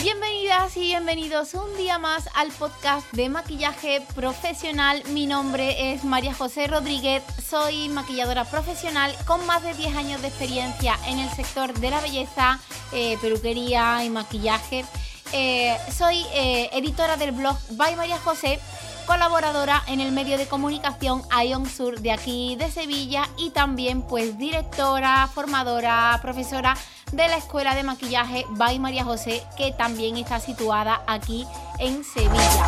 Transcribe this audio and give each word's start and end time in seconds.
Bienvenidas 0.00 0.76
y 0.76 0.80
bienvenidos 0.80 1.54
un 1.54 1.76
día 1.76 1.98
más 1.98 2.28
al 2.36 2.52
podcast 2.52 3.10
de 3.14 3.28
maquillaje 3.28 4.00
profesional. 4.14 5.02
Mi 5.10 5.26
nombre 5.26 5.92
es 5.92 6.04
María 6.04 6.32
José 6.32 6.68
Rodríguez, 6.68 7.24
soy 7.44 7.88
maquilladora 7.88 8.44
profesional 8.44 9.12
con 9.26 9.44
más 9.44 9.64
de 9.64 9.74
10 9.74 9.96
años 9.96 10.22
de 10.22 10.28
experiencia 10.28 10.96
en 11.08 11.18
el 11.18 11.30
sector 11.30 11.74
de 11.74 11.90
la 11.90 12.00
belleza, 12.00 12.60
eh, 12.92 13.18
peluquería 13.20 14.04
y 14.04 14.10
maquillaje. 14.10 14.84
Eh, 15.32 15.76
soy 15.92 16.24
eh, 16.32 16.70
editora 16.72 17.16
del 17.16 17.32
blog 17.32 17.56
By 17.72 17.96
María 17.96 18.18
José 18.20 18.60
colaboradora 19.08 19.82
en 19.86 20.00
el 20.00 20.12
medio 20.12 20.36
de 20.36 20.46
comunicación 20.46 21.22
Ion 21.42 21.66
Sur 21.66 22.00
de 22.00 22.12
aquí 22.12 22.56
de 22.56 22.70
Sevilla 22.70 23.26
y 23.38 23.48
también 23.50 24.02
pues 24.02 24.36
directora, 24.36 25.26
formadora, 25.34 26.18
profesora 26.20 26.76
de 27.12 27.26
la 27.26 27.38
Escuela 27.38 27.74
de 27.74 27.84
Maquillaje 27.84 28.44
by 28.50 28.78
María 28.78 29.04
José 29.04 29.42
que 29.56 29.72
también 29.72 30.18
está 30.18 30.40
situada 30.40 31.00
aquí 31.06 31.46
en 31.78 32.04
Sevilla. 32.04 32.66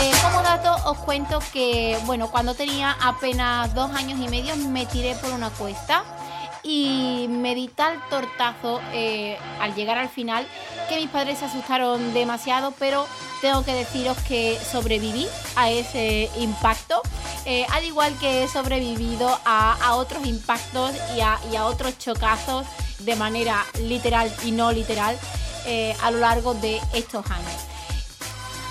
Eh, 0.00 0.12
como 0.22 0.42
dato 0.42 0.74
os 0.90 0.96
cuento 1.00 1.38
que 1.52 1.98
bueno 2.06 2.30
cuando 2.30 2.54
tenía 2.54 2.96
apenas 3.02 3.74
dos 3.74 3.90
años 3.94 4.18
y 4.18 4.28
medio 4.28 4.56
me 4.56 4.86
tiré 4.86 5.14
por 5.16 5.30
una 5.30 5.50
cuesta 5.50 6.04
y 6.62 7.26
me 7.28 7.54
di 7.54 7.68
tal 7.68 8.00
tortazo 8.08 8.80
eh, 8.94 9.36
al 9.60 9.74
llegar 9.74 9.98
al 9.98 10.08
final 10.08 10.46
que 10.88 10.96
mis 10.96 11.10
padres 11.10 11.40
se 11.40 11.44
asustaron 11.44 12.14
demasiado, 12.14 12.72
pero 12.78 13.06
tengo 13.42 13.64
que 13.64 13.74
deciros 13.74 14.16
que 14.18 14.56
sobreviví 14.70 15.26
a 15.56 15.68
ese 15.68 16.30
impacto, 16.38 17.02
eh, 17.44 17.66
al 17.72 17.84
igual 17.84 18.16
que 18.20 18.44
he 18.44 18.48
sobrevivido 18.48 19.28
a, 19.44 19.96
otros 19.96 20.24
impactos 20.24 20.92
y 21.16 21.20
a, 21.20 21.66
otros 21.66 21.98
chocazos 21.98 22.64
de 23.00 23.16
manera 23.16 23.66
literal 23.80 24.32
y 24.44 24.52
no 24.52 24.70
literal 24.70 25.18
eh, 25.66 25.94
a 26.02 26.12
lo 26.12 26.20
largo 26.20 26.54
de 26.54 26.80
estos 26.94 27.28
años. 27.32 27.52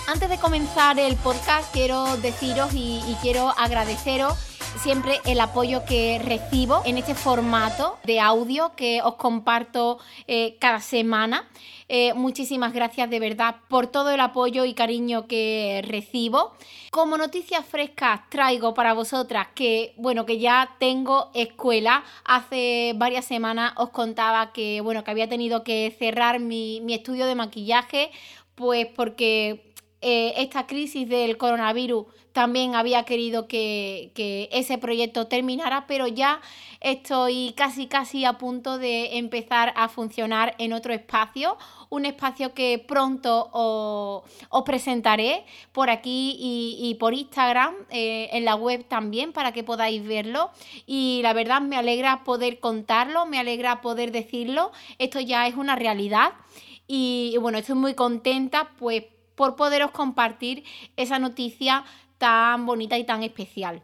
Antes 0.07 0.29
de 0.29 0.37
comenzar 0.37 0.97
el 0.99 1.17
podcast 1.17 1.71
quiero 1.73 2.15
deciros 2.17 2.71
y 2.73 3.15
quiero 3.21 3.53
agradeceros 3.57 4.37
siempre 4.77 5.19
el 5.25 5.39
apoyo 5.39 5.85
que 5.85 6.19
recibo 6.23 6.81
en 6.85 6.97
este 6.97 7.15
formato 7.15 7.97
de 8.03 8.19
audio 8.19 8.73
que 8.75 9.01
os 9.03 9.15
comparto 9.15 9.99
eh, 10.27 10.57
cada 10.59 10.79
semana. 10.79 11.47
Eh, 11.89 12.13
muchísimas 12.13 12.73
gracias 12.73 13.09
de 13.09 13.19
verdad 13.19 13.55
por 13.67 13.87
todo 13.87 14.11
el 14.11 14.19
apoyo 14.21 14.65
y 14.65 14.73
cariño 14.73 15.27
que 15.27 15.83
recibo. 15.87 16.53
Como 16.89 17.17
noticias 17.17 17.65
frescas 17.65 18.21
traigo 18.29 18.73
para 18.73 18.93
vosotras 18.93 19.47
que, 19.53 19.93
bueno, 19.97 20.25
que 20.25 20.39
ya 20.39 20.75
tengo 20.79 21.31
escuela. 21.33 22.03
Hace 22.23 22.93
varias 22.95 23.25
semanas 23.25 23.73
os 23.75 23.89
contaba 23.89 24.53
que, 24.53 24.81
bueno, 24.81 25.03
que 25.03 25.11
había 25.11 25.27
tenido 25.27 25.63
que 25.63 25.95
cerrar 25.99 26.39
mi, 26.39 26.81
mi 26.81 26.93
estudio 26.93 27.25
de 27.25 27.35
maquillaje, 27.35 28.11
pues 28.55 28.87
porque 28.95 29.70
eh, 30.01 30.33
esta 30.37 30.65
crisis 30.65 31.07
del 31.07 31.37
coronavirus 31.37 32.07
también 32.33 32.75
había 32.75 33.03
querido 33.03 33.47
que, 33.47 34.11
ese 34.51 34.77
proyecto 34.77 35.27
terminara, 35.27 35.85
pero 35.87 36.07
ya 36.07 36.41
estoy 36.79 37.53
casi 37.55 37.87
casi 37.87 38.25
a 38.25 38.37
punto 38.37 38.77
de 38.77 39.17
empezar 39.17 39.73
a 39.75 39.89
funcionar 39.89 40.55
en 40.57 40.73
otro 40.73 40.93
espacio, 40.93 41.57
un 41.89 42.05
espacio 42.05 42.53
que 42.53 42.83
pronto 42.87 43.49
os, 43.51 44.63
presentaré 44.63 45.45
por 45.71 45.89
aquí 45.89 46.35
y, 46.39 46.95
por 46.95 47.13
Instagram, 47.13 47.75
eh, 47.89 48.29
en 48.31 48.45
la 48.45 48.55
web 48.55 48.85
también, 48.87 49.33
para 49.33 49.51
que 49.51 49.63
podáis 49.63 50.03
verlo. 50.03 50.51
Y 50.87 51.19
la 51.23 51.33
verdad 51.33 51.61
me 51.61 51.75
alegra 51.75 52.23
poder 52.23 52.59
contarlo, 52.59 53.25
me 53.25 53.39
alegra 53.39 53.81
poder 53.81 54.11
decirlo, 54.11 54.71
esto 54.97 55.19
ya 55.19 55.47
es 55.47 55.55
una 55.55 55.75
realidad. 55.75 56.31
Y, 56.87 57.31
y 57.33 57.37
bueno, 57.37 57.57
estoy 57.57 57.75
muy 57.75 57.93
contenta, 57.93 58.71
pues 58.77 59.03
por 59.35 59.55
poderos 59.55 59.91
compartir 59.91 60.63
esa 60.97 61.19
noticia 61.19 61.83
tan 62.17 62.65
bonita 62.65 62.97
y 62.97 63.03
tan 63.03 63.23
especial 63.23 63.83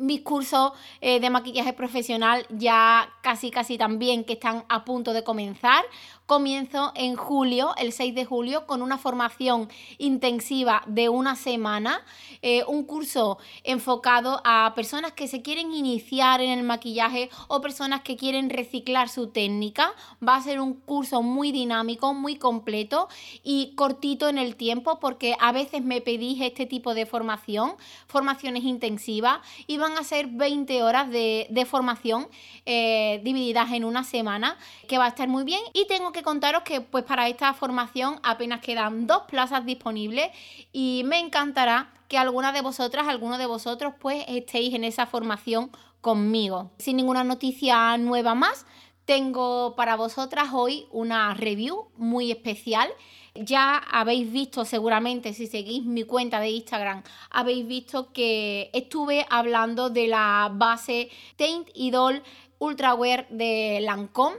mis 0.00 0.22
cursos 0.22 0.72
eh, 1.00 1.20
de 1.20 1.30
maquillaje 1.30 1.72
profesional 1.72 2.46
ya 2.48 3.08
casi 3.22 3.50
casi 3.50 3.78
también 3.78 4.24
que 4.24 4.32
están 4.32 4.64
a 4.68 4.84
punto 4.84 5.12
de 5.12 5.22
comenzar. 5.22 5.84
Comienzo 6.30 6.92
en 6.94 7.16
julio, 7.16 7.74
el 7.76 7.90
6 7.90 8.14
de 8.14 8.24
julio, 8.24 8.64
con 8.64 8.82
una 8.82 8.98
formación 8.98 9.68
intensiva 9.98 10.84
de 10.86 11.08
una 11.08 11.34
semana, 11.34 12.04
eh, 12.40 12.62
un 12.68 12.84
curso 12.84 13.38
enfocado 13.64 14.40
a 14.44 14.72
personas 14.76 15.10
que 15.10 15.26
se 15.26 15.42
quieren 15.42 15.74
iniciar 15.74 16.40
en 16.40 16.50
el 16.50 16.62
maquillaje 16.62 17.30
o 17.48 17.60
personas 17.60 18.02
que 18.02 18.16
quieren 18.16 18.48
reciclar 18.48 19.08
su 19.08 19.30
técnica. 19.30 19.92
Va 20.26 20.36
a 20.36 20.40
ser 20.40 20.60
un 20.60 20.74
curso 20.74 21.20
muy 21.20 21.50
dinámico, 21.50 22.14
muy 22.14 22.36
completo 22.36 23.08
y 23.42 23.74
cortito 23.74 24.28
en 24.28 24.38
el 24.38 24.54
tiempo 24.54 25.00
porque 25.00 25.34
a 25.40 25.50
veces 25.50 25.82
me 25.82 26.00
pedís 26.00 26.40
este 26.42 26.64
tipo 26.64 26.94
de 26.94 27.06
formación, 27.06 27.72
formaciones 28.06 28.62
intensivas 28.62 29.40
y 29.66 29.78
van 29.78 29.98
a 29.98 30.04
ser 30.04 30.28
20 30.28 30.84
horas 30.84 31.10
de, 31.10 31.66
formación 31.68 32.28
eh, 32.66 33.20
divididas 33.24 33.72
en 33.72 33.84
una 33.84 34.04
semana 34.04 34.56
que 34.86 34.96
va 34.96 35.06
a 35.06 35.08
estar 35.08 35.26
muy 35.26 35.42
bien 35.42 35.60
y 35.74 35.88
tengo 35.88 36.12
que 36.12 36.19
contaros 36.22 36.62
que 36.62 36.80
pues 36.80 37.04
para 37.04 37.28
esta 37.28 37.52
formación 37.54 38.20
apenas 38.22 38.60
quedan 38.60 39.06
dos 39.06 39.22
plazas 39.28 39.64
disponibles 39.64 40.30
y 40.72 41.02
me 41.04 41.18
encantará 41.18 41.92
que 42.08 42.18
alguna 42.18 42.52
de 42.52 42.60
vosotras, 42.60 43.06
alguno 43.08 43.38
de 43.38 43.46
vosotros 43.46 43.94
pues 44.00 44.24
estéis 44.28 44.74
en 44.74 44.84
esa 44.84 45.06
formación 45.06 45.70
conmigo. 46.00 46.72
Sin 46.78 46.96
ninguna 46.96 47.24
noticia 47.24 47.96
nueva 47.98 48.34
más, 48.34 48.66
tengo 49.04 49.74
para 49.76 49.96
vosotras 49.96 50.50
hoy 50.52 50.86
una 50.92 51.34
review 51.34 51.88
muy 51.96 52.30
especial. 52.30 52.88
Ya 53.34 53.76
habéis 53.76 54.30
visto 54.30 54.64
seguramente, 54.64 55.34
si 55.34 55.46
seguís 55.46 55.84
mi 55.84 56.04
cuenta 56.04 56.40
de 56.40 56.50
Instagram, 56.50 57.02
habéis 57.30 57.66
visto 57.66 58.12
que 58.12 58.70
estuve 58.72 59.26
hablando 59.28 59.90
de 59.90 60.06
la 60.08 60.50
base 60.52 61.10
Taint 61.36 61.68
Idol 61.74 62.22
Ultrawear 62.58 63.28
de 63.30 63.80
Lancome. 63.82 64.36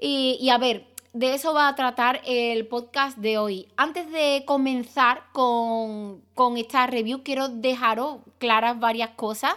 Y, 0.00 0.38
y 0.40 0.50
a 0.50 0.58
ver, 0.58 0.87
de 1.12 1.34
eso 1.34 1.54
va 1.54 1.68
a 1.68 1.74
tratar 1.74 2.20
el 2.26 2.66
podcast 2.66 3.18
de 3.18 3.38
hoy. 3.38 3.68
Antes 3.76 4.10
de 4.10 4.44
comenzar 4.46 5.24
con, 5.32 6.22
esta 6.56 6.86
review, 6.86 7.22
quiero 7.22 7.48
dejaros 7.48 8.18
claras 8.38 8.78
varias 8.78 9.10
cosas, 9.10 9.54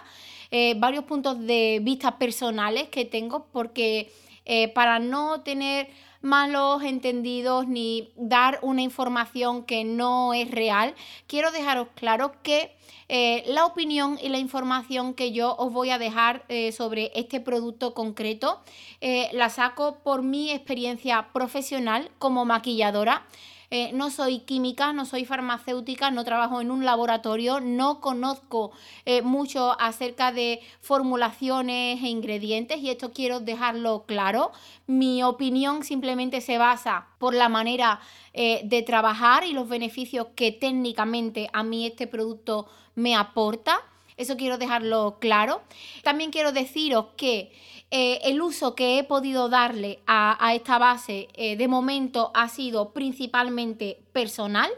eh, 0.50 0.74
varios 0.78 1.04
puntos 1.04 1.38
de 1.38 1.80
vista 1.82 2.18
personales 2.18 2.88
que 2.88 3.04
tengo, 3.04 3.46
porque 3.52 4.12
eh, 4.44 4.68
para 4.68 4.98
no 4.98 5.42
tener 5.42 5.88
malos 6.22 6.82
entendidos 6.82 7.68
ni 7.68 8.10
dar 8.16 8.58
una 8.62 8.82
información 8.82 9.64
que 9.64 9.84
no 9.84 10.32
es 10.32 10.50
real, 10.50 10.94
quiero 11.26 11.50
dejaros 11.50 11.88
claro 11.94 12.32
que 12.42 12.74
eh, 13.08 13.44
la 13.46 13.66
opinión 13.66 14.18
y 14.22 14.30
la 14.30 14.38
información 14.38 15.12
que 15.12 15.32
yo 15.32 15.54
os 15.56 15.70
voy 15.70 15.90
a 15.90 15.98
dejar 15.98 16.44
eh, 16.48 16.72
sobre 16.72 17.12
este 17.14 17.40
producto 17.40 17.92
concreto 17.92 18.62
eh, 19.02 19.28
la 19.32 19.50
saco 19.50 19.98
por 20.02 20.22
mi 20.22 20.50
experiencia 20.50 21.28
profesional 21.34 22.10
como 22.18 22.46
maquilladora. 22.46 23.26
Eh, 23.74 23.90
no 23.94 24.10
soy 24.10 24.40
química, 24.40 24.92
no 24.92 25.06
soy 25.06 25.24
farmacéutica, 25.24 26.10
no 26.10 26.24
trabajo 26.24 26.60
en 26.60 26.70
un 26.70 26.84
laboratorio, 26.84 27.58
no 27.58 28.02
conozco 28.02 28.70
eh, 29.06 29.22
mucho 29.22 29.80
acerca 29.80 30.30
de 30.30 30.60
formulaciones 30.82 32.02
e 32.02 32.08
ingredientes 32.08 32.80
y 32.80 32.90
esto 32.90 33.14
quiero 33.14 33.40
dejarlo 33.40 34.04
claro. 34.04 34.52
Mi 34.86 35.22
opinión 35.22 35.84
simplemente 35.84 36.42
se 36.42 36.58
basa 36.58 37.06
por 37.16 37.32
la 37.32 37.48
manera 37.48 38.00
eh, 38.34 38.60
de 38.64 38.82
trabajar 38.82 39.44
y 39.44 39.54
los 39.54 39.70
beneficios 39.70 40.26
que 40.36 40.52
técnicamente 40.52 41.48
a 41.54 41.62
mí 41.62 41.86
este 41.86 42.06
producto 42.06 42.68
me 42.94 43.16
aporta. 43.16 43.80
Eso 44.16 44.36
quiero 44.36 44.58
dejarlo 44.58 45.18
claro. 45.20 45.62
También 46.02 46.30
quiero 46.30 46.52
deciros 46.52 47.06
que 47.16 47.52
eh, 47.90 48.20
el 48.24 48.40
uso 48.40 48.74
que 48.74 48.98
he 48.98 49.04
podido 49.04 49.48
darle 49.48 50.00
a, 50.06 50.54
esta 50.54 50.78
base 50.78 51.28
eh, 51.34 51.56
de 51.56 51.68
momento 51.68 52.30
ha 52.34 52.48
sido 52.48 52.92
principalmente 52.92 54.02
personal. 54.12 54.70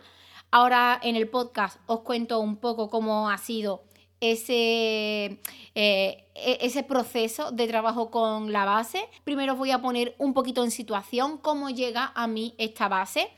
Ahora 0.51 0.99
en 1.03 1.17
el 1.17 1.29
podcast 1.29 1.79
os 1.87 2.01
cuento 2.01 2.41
un 2.41 2.57
poco 2.57 2.91
cómo 2.91 3.31
ha 3.31 3.39
sido 3.39 3.83
ese, 4.33 5.39
eh, 5.75 6.25
e, 6.35 6.59
ese 6.61 6.83
proceso 6.83 7.53
de 7.53 7.67
trabajo 7.67 8.11
con 8.11 8.53
la 8.53 8.65
base. 8.65 9.09
Primero 9.25 9.55
voy 9.57 9.71
a 9.71 9.83
poner 9.83 10.15
un 10.19 10.33
poquito 10.35 10.65
en 10.65 10.71
situación 10.71 11.39
cómo 11.39 11.71
llega 11.71 12.13
a 12.15 12.27
mí 12.27 12.55
esta 12.59 12.89
base. 12.89 13.29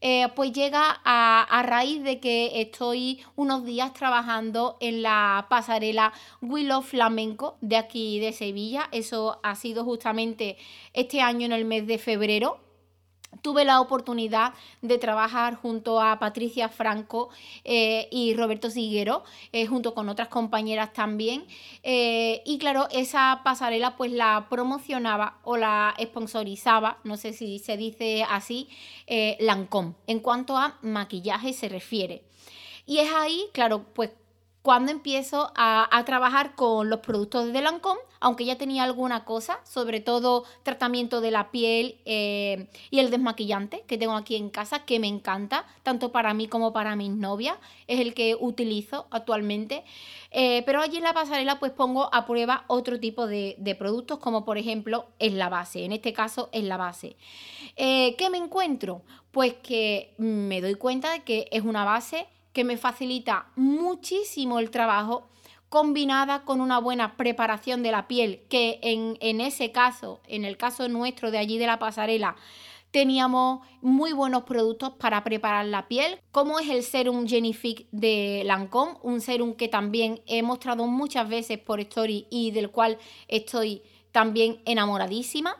Eh, 0.00 0.26
pues 0.34 0.52
llega 0.52 1.00
a, 1.04 1.42
a, 1.42 1.62
raíz 1.62 2.02
de 2.02 2.18
que 2.18 2.60
estoy 2.60 3.24
unos 3.36 3.64
días 3.64 3.92
trabajando 3.94 4.76
en 4.80 5.02
la 5.02 5.46
pasarela 5.48 6.12
Willow 6.40 6.82
Flamenco 6.82 7.56
de 7.60 7.76
aquí 7.76 8.18
de 8.18 8.32
Sevilla. 8.32 8.88
Eso 8.90 9.38
ha 9.42 9.54
sido 9.54 9.84
justamente 9.84 10.56
este 10.92 11.20
año 11.20 11.46
en 11.46 11.52
el 11.52 11.64
mes 11.64 11.86
de 11.86 11.98
febrero 11.98 12.58
tuve 13.40 13.64
la 13.64 13.80
oportunidad 13.80 14.52
de 14.82 14.98
trabajar 14.98 15.54
junto 15.56 16.00
a 16.00 16.18
Patricia 16.18 16.68
Franco 16.68 17.30
eh, 17.64 18.08
y 18.10 18.34
Roberto 18.34 18.70
Siguero, 18.70 19.24
eh, 19.52 19.66
junto 19.66 19.94
con 19.94 20.08
otras 20.08 20.28
compañeras 20.28 20.92
también. 20.92 21.44
Eh, 21.82 22.42
y 22.44 22.58
claro, 22.58 22.88
esa 22.90 23.40
pasarela 23.44 23.96
pues 23.96 24.12
la 24.12 24.46
promocionaba 24.50 25.38
o 25.42 25.56
la 25.56 25.94
sponsorizaba, 26.00 26.98
no 27.04 27.16
sé 27.16 27.32
si 27.32 27.58
se 27.58 27.76
dice 27.76 28.24
así, 28.28 28.68
Lancôme, 29.40 29.94
en 30.06 30.20
cuanto 30.20 30.56
a 30.56 30.78
maquillaje 30.82 31.52
se 31.52 31.68
refiere. 31.68 32.24
Y 32.86 32.98
es 32.98 33.12
ahí, 33.12 33.46
claro, 33.52 33.84
pues 33.94 34.10
cuando 34.62 34.92
empiezo 34.92 35.52
a, 35.56 36.02
trabajar 36.06 36.54
con 36.54 36.88
los 36.88 37.00
productos 37.00 37.52
de 37.52 37.60
Lancôme, 37.60 38.00
aunque 38.20 38.44
ya 38.44 38.56
tenía 38.56 38.84
alguna 38.84 39.24
cosa, 39.24 39.58
sobre 39.64 40.00
todo 40.00 40.44
tratamiento 40.62 41.20
de 41.20 41.32
la 41.32 41.50
piel 41.50 41.98
eh, 42.04 42.68
y 42.90 43.00
el 43.00 43.10
desmaquillante 43.10 43.82
que 43.88 43.98
tengo 43.98 44.14
aquí 44.14 44.36
en 44.36 44.50
casa, 44.50 44.84
que 44.84 45.00
me 45.00 45.08
encanta, 45.08 45.66
tanto 45.82 46.12
para 46.12 46.32
mí 46.32 46.46
como 46.46 46.72
para 46.72 46.94
mis 46.94 47.10
novias, 47.10 47.56
es 47.88 47.98
el 47.98 48.14
que 48.14 48.36
utilizo 48.38 49.08
actualmente. 49.10 49.84
Eh, 50.30 50.62
pero 50.64 50.80
allí 50.80 50.96
en 50.98 51.02
la 51.02 51.12
pasarela 51.12 51.58
pues 51.58 51.72
pongo 51.72 52.08
a 52.14 52.24
prueba 52.24 52.64
otro 52.68 53.00
tipo 53.00 53.26
de, 53.26 53.76
productos, 53.78 54.18
como 54.18 54.44
por 54.44 54.58
ejemplo 54.58 55.06
es 55.18 55.32
la 55.32 55.48
base, 55.48 55.84
en 55.84 55.90
este 55.90 56.12
caso 56.12 56.48
es 56.52 56.62
la 56.62 56.76
base. 56.76 57.16
Eh, 57.76 58.14
¿Qué 58.16 58.30
me 58.30 58.38
encuentro? 58.38 59.02
Pues 59.32 59.54
que 59.54 60.14
me 60.18 60.60
doy 60.60 60.74
cuenta 60.76 61.10
de 61.10 61.20
que 61.24 61.48
es 61.50 61.64
una 61.64 61.84
base 61.84 62.28
que 62.52 62.64
me 62.64 62.76
facilita 62.76 63.46
muchísimo 63.56 64.58
el 64.58 64.70
trabajo 64.70 65.28
combinada 65.68 66.44
con 66.44 66.60
una 66.60 66.78
buena 66.78 67.16
preparación 67.16 67.82
de 67.82 67.92
la 67.92 68.06
piel, 68.06 68.42
que 68.50 68.78
en, 68.82 69.40
ese 69.40 69.72
caso, 69.72 70.20
en 70.28 70.44
el 70.44 70.58
caso 70.58 70.86
nuestro 70.88 71.30
de 71.30 71.38
allí 71.38 71.56
de 71.56 71.66
la 71.66 71.78
pasarela, 71.78 72.36
teníamos 72.90 73.66
muy 73.80 74.12
buenos 74.12 74.42
productos 74.42 74.90
para 75.00 75.24
preparar 75.24 75.64
la 75.64 75.88
piel, 75.88 76.20
como 76.30 76.58
es 76.58 76.68
el 76.68 76.82
serum 76.82 77.26
Genifique 77.26 77.86
de 77.90 78.42
Lancôme, 78.44 78.98
un 79.02 79.22
serum 79.22 79.54
que 79.54 79.68
también 79.68 80.20
he 80.26 80.42
mostrado 80.42 80.86
muchas 80.86 81.26
veces 81.26 81.58
por 81.58 81.80
Story 81.80 82.26
y 82.28 82.50
del 82.50 82.70
cual 82.70 82.98
estoy 83.26 83.82
también 84.12 84.60
enamoradísima. 84.66 85.56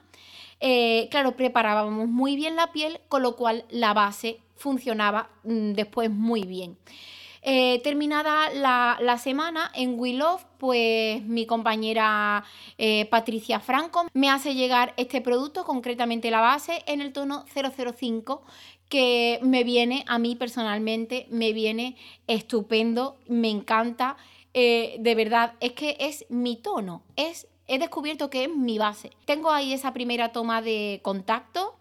Eh, 0.64 1.08
claro, 1.10 1.32
preparábamos 1.32 2.06
muy 2.06 2.36
bien 2.36 2.54
la 2.54 2.70
piel, 2.70 3.00
con 3.08 3.22
lo 3.22 3.34
cual 3.34 3.64
la 3.68 3.94
base 3.94 4.38
funcionaba 4.54 5.28
mm, 5.42 5.72
después 5.72 6.08
muy 6.08 6.44
bien. 6.44 6.78
Eh, 7.42 7.80
terminada 7.82 8.48
la, 8.50 9.18
semana 9.18 9.72
en 9.74 9.98
We 9.98 10.12
Love, 10.12 10.44
pues 10.58 11.20
mi 11.24 11.46
compañera 11.46 12.44
eh, 12.78 13.06
Patricia 13.06 13.58
Franco 13.58 14.06
me 14.14 14.30
hace 14.30 14.54
llegar 14.54 14.94
este 14.96 15.20
producto, 15.20 15.64
concretamente 15.64 16.30
la 16.30 16.40
base, 16.40 16.84
en 16.86 17.00
el 17.00 17.12
tono 17.12 17.44
005, 17.52 18.44
que 18.88 19.40
me 19.42 19.64
viene, 19.64 20.04
a 20.06 20.20
mí 20.20 20.36
personalmente, 20.36 21.26
me 21.28 21.52
viene 21.52 21.96
estupendo, 22.28 23.18
me 23.26 23.50
encanta. 23.50 24.16
De 24.54 25.14
verdad, 25.16 25.54
es 25.60 25.72
que 25.72 25.96
es 25.98 26.26
mi 26.28 26.56
tono, 26.56 27.02
es, 27.16 27.48
he 27.66 27.78
descubierto 27.78 28.30
que 28.30 28.44
es 28.44 28.50
mi 28.54 28.78
base. 28.78 29.10
Tengo 29.24 29.50
ahí 29.50 29.72
esa 29.72 29.92
primera 29.92 30.32
toma 30.32 30.62
de 30.62 31.00
contacto 31.02 31.76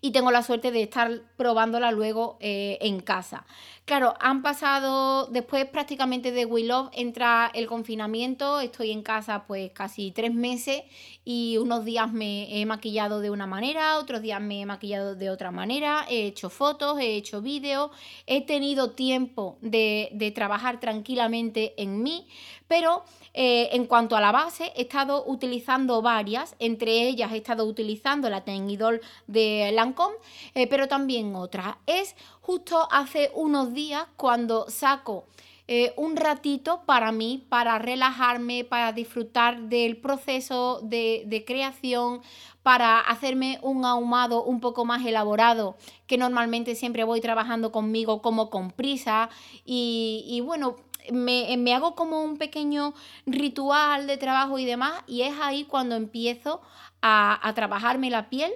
y 0.00 0.12
tengo 0.12 0.30
la 0.30 0.42
suerte 0.42 0.70
de 0.70 0.82
estar 0.82 1.22
probándola 1.36 1.90
luego 1.92 2.36
eh, 2.40 2.78
en 2.80 3.00
casa. 3.00 3.46
Claro, 3.84 4.14
han 4.20 4.42
pasado 4.42 5.28
después 5.28 5.64
prácticamente 5.64 6.30
de 6.30 6.44
We 6.44 6.64
Love, 6.64 6.90
entra 6.92 7.50
el 7.54 7.66
confinamiento, 7.66 8.60
estoy 8.60 8.90
en 8.90 9.02
casa 9.02 9.46
pues 9.46 9.70
casi 9.72 10.10
tres 10.10 10.34
meses 10.34 10.82
y 11.24 11.56
unos 11.56 11.86
días 11.86 12.12
me 12.12 12.60
he 12.60 12.66
maquillado 12.66 13.20
de 13.20 13.30
una 13.30 13.46
manera, 13.46 13.98
otros 13.98 14.20
días 14.20 14.42
me 14.42 14.60
he 14.60 14.66
maquillado 14.66 15.14
de 15.14 15.30
otra 15.30 15.50
manera, 15.52 16.04
he 16.10 16.26
hecho 16.26 16.50
fotos, 16.50 17.00
he 17.00 17.16
hecho 17.16 17.40
vídeos, 17.40 17.90
he 18.26 18.42
tenido 18.42 18.90
tiempo 18.90 19.56
de, 19.62 20.10
de 20.12 20.32
trabajar 20.32 20.80
tranquilamente 20.80 21.72
en 21.82 22.02
mí, 22.02 22.28
pero 22.68 23.02
eh, 23.34 23.70
en 23.72 23.86
cuanto 23.86 24.16
a 24.16 24.20
la 24.20 24.30
base, 24.30 24.72
he 24.76 24.82
estado 24.82 25.24
utilizando 25.26 26.02
varias, 26.02 26.54
entre 26.58 27.08
ellas 27.08 27.32
he 27.32 27.38
estado 27.38 27.64
utilizando 27.64 28.30
la 28.30 28.44
Tenidol 28.44 29.00
de 29.26 29.72
Lancôme, 29.72 30.16
eh, 30.54 30.66
pero 30.68 30.86
también 30.86 31.34
otras. 31.34 31.76
Es 31.86 32.14
justo 32.40 32.86
hace 32.90 33.30
unos 33.34 33.72
días 33.72 34.06
cuando 34.16 34.68
saco 34.68 35.26
eh, 35.70 35.92
un 35.96 36.16
ratito 36.16 36.82
para 36.86 37.12
mí, 37.12 37.44
para 37.50 37.78
relajarme, 37.78 38.64
para 38.64 38.92
disfrutar 38.92 39.68
del 39.68 39.98
proceso 39.98 40.80
de, 40.82 41.44
creación, 41.46 42.22
para 42.62 43.00
hacerme 43.00 43.58
un 43.60 43.84
ahumado 43.84 44.42
un 44.44 44.60
poco 44.60 44.86
más 44.86 45.04
elaborado, 45.04 45.76
que 46.06 46.16
normalmente 46.16 46.74
siempre 46.74 47.04
voy 47.04 47.20
trabajando 47.20 47.70
conmigo 47.70 48.22
como 48.22 48.48
con 48.48 48.70
prisa. 48.70 49.28
Y 49.66 50.40
bueno, 50.42 50.76
me, 51.12 51.74
hago 51.74 51.94
como 51.94 52.22
un 52.22 52.36
pequeño 52.36 52.94
ritual 53.26 54.06
de 54.06 54.16
trabajo 54.16 54.58
y 54.58 54.64
demás, 54.64 55.02
y 55.06 55.22
es 55.22 55.34
ahí 55.40 55.64
cuando 55.64 55.94
empiezo 55.94 56.60
a, 57.02 57.52
trabajarme 57.54 58.10
la 58.10 58.28
piel 58.28 58.52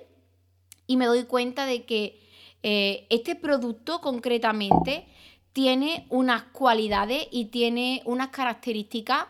y 0.87 0.97
me 0.97 1.07
doy 1.07 1.25
cuenta 1.25 1.67
de 1.67 1.85
que 1.85 2.21
eh, 2.63 3.07
este 3.11 3.35
producto 3.35 4.01
concretamente 4.01 5.07
tiene 5.53 6.07
unas 6.09 6.45
cualidades 6.45 7.27
y 7.31 7.47
tiene 7.47 8.03
unas 8.05 8.29
características 8.29 9.27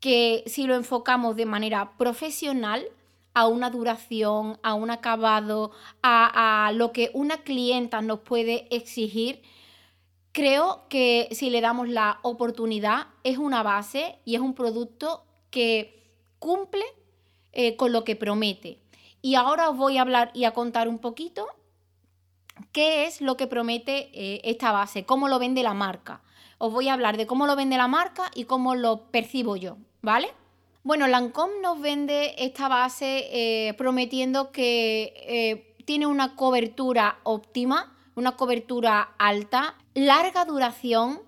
que 0.00 0.44
si 0.46 0.66
lo 0.66 0.74
enfocamos 0.74 1.36
de 1.36 1.46
manera 1.46 1.96
profesional, 1.96 2.86
a 3.36 3.48
una 3.48 3.68
duración, 3.68 4.58
a 4.62 4.72
un 4.72 4.90
acabado, 4.90 5.70
a, 6.00 6.68
a 6.68 6.72
lo 6.72 6.92
que 6.92 7.10
una 7.12 7.36
clienta 7.36 8.00
nos 8.00 8.20
puede 8.20 8.66
exigir, 8.74 9.42
Creo 10.36 10.82
que 10.90 11.28
si 11.32 11.48
le 11.48 11.62
damos 11.62 11.88
la 11.88 12.18
oportunidad 12.20 13.06
es 13.24 13.38
una 13.38 13.62
base 13.62 14.18
y 14.26 14.34
es 14.34 14.42
un 14.42 14.52
producto 14.52 15.24
que 15.48 16.12
cumple 16.38 16.84
eh, 17.52 17.74
con 17.76 17.90
lo 17.90 18.04
que 18.04 18.16
promete. 18.16 18.78
Y 19.22 19.36
ahora 19.36 19.70
os 19.70 19.78
voy 19.78 19.96
a 19.96 20.02
hablar 20.02 20.30
y 20.34 20.44
a 20.44 20.50
contar 20.50 20.88
un 20.88 20.98
poquito 20.98 21.46
qué 22.72 23.06
es 23.06 23.22
lo 23.22 23.38
que 23.38 23.46
promete 23.46 24.10
eh, 24.12 24.42
esta 24.44 24.72
base, 24.72 25.06
cómo 25.06 25.28
lo 25.28 25.38
vende 25.38 25.62
la 25.62 25.72
marca. 25.72 26.20
Os 26.58 26.70
voy 26.70 26.88
a 26.88 26.92
hablar 26.92 27.16
de 27.16 27.26
cómo 27.26 27.46
lo 27.46 27.56
vende 27.56 27.78
la 27.78 27.88
marca 27.88 28.30
y 28.34 28.44
cómo 28.44 28.74
lo 28.74 29.10
percibo 29.10 29.56
yo, 29.56 29.78
¿vale? 30.02 30.28
Bueno, 30.82 31.06
Lancôme 31.06 31.62
nos 31.62 31.80
vende 31.80 32.34
esta 32.36 32.68
base 32.68 33.28
eh, 33.32 33.72
prometiendo 33.72 34.52
que 34.52 35.74
tiene 35.86 36.06
una 36.06 36.36
cobertura 36.36 37.20
óptima 37.22 37.96
una 38.16 38.32
cobertura 38.32 39.10
alta, 39.18 39.76
larga 39.96 40.44
duración, 40.44 41.22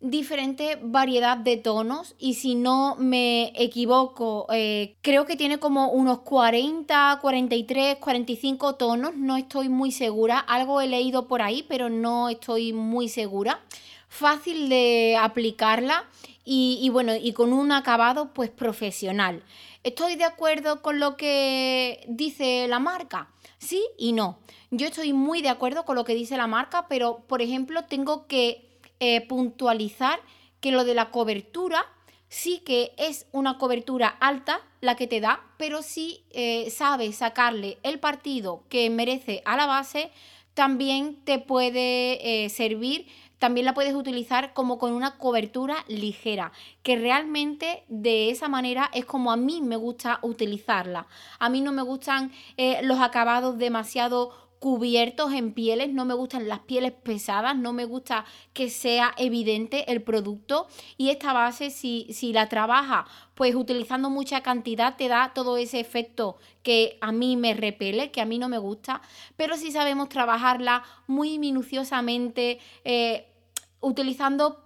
diferente 0.00 0.76
variedad 0.82 1.36
de 1.36 1.56
tonos 1.56 2.16
y 2.18 2.34
si 2.34 2.56
no 2.56 2.96
me 2.96 3.52
equivoco, 3.54 4.46
eh, 4.52 4.96
creo 5.00 5.26
que 5.26 5.36
tiene 5.36 5.58
como 5.58 5.90
unos 5.90 6.20
40, 6.22 7.20
43, 7.22 7.98
45 7.98 8.74
tonos, 8.74 9.14
no 9.14 9.36
estoy 9.36 9.68
muy 9.68 9.92
segura, 9.92 10.40
algo 10.40 10.80
he 10.80 10.88
leído 10.88 11.28
por 11.28 11.40
ahí, 11.40 11.64
pero 11.68 11.88
no 11.88 12.28
estoy 12.28 12.72
muy 12.72 13.08
segura. 13.08 13.60
Fácil 14.08 14.68
de 14.68 15.16
aplicarla 15.16 16.04
y, 16.44 16.88
bueno, 16.90 17.14
y 17.14 17.32
con 17.32 17.52
un 17.52 17.70
acabado 17.70 18.32
pues 18.32 18.50
profesional. 18.50 19.42
¿Estoy 19.84 20.16
de 20.16 20.24
acuerdo 20.24 20.82
con 20.82 20.98
lo 20.98 21.16
que 21.16 22.04
dice 22.08 22.66
la 22.68 22.78
marca? 22.78 23.30
Sí 23.58 23.82
y 23.98 24.12
no. 24.12 24.38
Yo 24.70 24.86
estoy 24.86 25.12
muy 25.12 25.42
de 25.42 25.48
acuerdo 25.48 25.84
con 25.84 25.96
lo 25.96 26.04
que 26.04 26.14
dice 26.14 26.36
la 26.36 26.46
marca, 26.46 26.86
pero 26.88 27.24
por 27.26 27.42
ejemplo 27.42 27.84
tengo 27.84 28.26
que 28.26 28.68
eh, 29.00 29.26
puntualizar 29.26 30.20
que 30.60 30.72
lo 30.72 30.84
de 30.84 30.94
la 30.94 31.10
cobertura 31.10 31.86
sí 32.30 32.62
que 32.64 32.92
es 32.96 33.26
una 33.32 33.58
cobertura 33.58 34.08
alta 34.08 34.60
la 34.80 34.96
que 34.96 35.06
te 35.06 35.20
da, 35.20 35.42
pero 35.58 35.82
si 35.82 36.24
eh, 36.30 36.70
sabes 36.70 37.16
sacarle 37.16 37.78
el 37.82 37.98
partido 37.98 38.64
que 38.70 38.88
merece 38.88 39.42
a 39.44 39.56
la 39.56 39.66
base, 39.66 40.10
también 40.54 41.16
te 41.24 41.38
puede 41.38 42.44
eh, 42.44 42.48
servir, 42.48 43.06
también 43.40 43.66
la 43.66 43.74
puedes 43.74 43.94
utilizar 43.94 44.52
como 44.52 44.78
con 44.78 44.92
una 44.92 45.18
cobertura 45.18 45.84
ligera, 45.88 46.52
que 46.84 46.94
realmente 46.94 47.82
de 47.88 48.30
esa 48.30 48.48
manera 48.48 48.88
es 48.94 49.04
como 49.04 49.32
a 49.32 49.36
mí 49.36 49.60
me 49.60 49.74
gusta 49.74 50.20
utilizarla. 50.22 51.08
A 51.40 51.48
mí 51.48 51.60
no 51.60 51.72
me 51.72 51.82
gustan 51.82 52.30
los 52.82 53.00
acabados 53.00 53.58
demasiado 53.58 54.50
cubiertos 54.60 55.32
en 55.32 55.54
pieles, 55.54 55.88
no 55.90 56.04
me 56.04 56.12
gustan 56.12 56.46
las 56.46 56.60
pieles 56.60 56.92
pesadas, 56.92 57.56
no 57.56 57.72
me 57.72 57.86
gusta 57.86 58.26
que 58.52 58.68
sea 58.68 59.12
evidente 59.16 59.90
el 59.90 60.02
producto 60.02 60.68
y 60.98 61.08
esta 61.08 61.32
base 61.32 61.70
si, 61.70 62.06
si 62.12 62.34
la 62.34 62.50
trabaja 62.50 63.06
pues 63.34 63.54
utilizando 63.54 64.10
mucha 64.10 64.42
cantidad 64.42 64.96
te 64.96 65.08
da 65.08 65.32
todo 65.34 65.56
ese 65.56 65.80
efecto 65.80 66.36
que 66.62 66.98
a 67.00 67.10
mí 67.10 67.38
me 67.38 67.54
repele, 67.54 68.10
que 68.10 68.20
a 68.20 68.26
mí 68.26 68.38
no 68.38 68.50
me 68.50 68.58
gusta, 68.58 69.00
pero 69.34 69.56
si 69.56 69.72
sabemos 69.72 70.10
trabajarla 70.10 70.82
muy 71.06 71.38
minuciosamente, 71.38 72.58
eh, 72.84 73.29
utilizando 73.80 74.62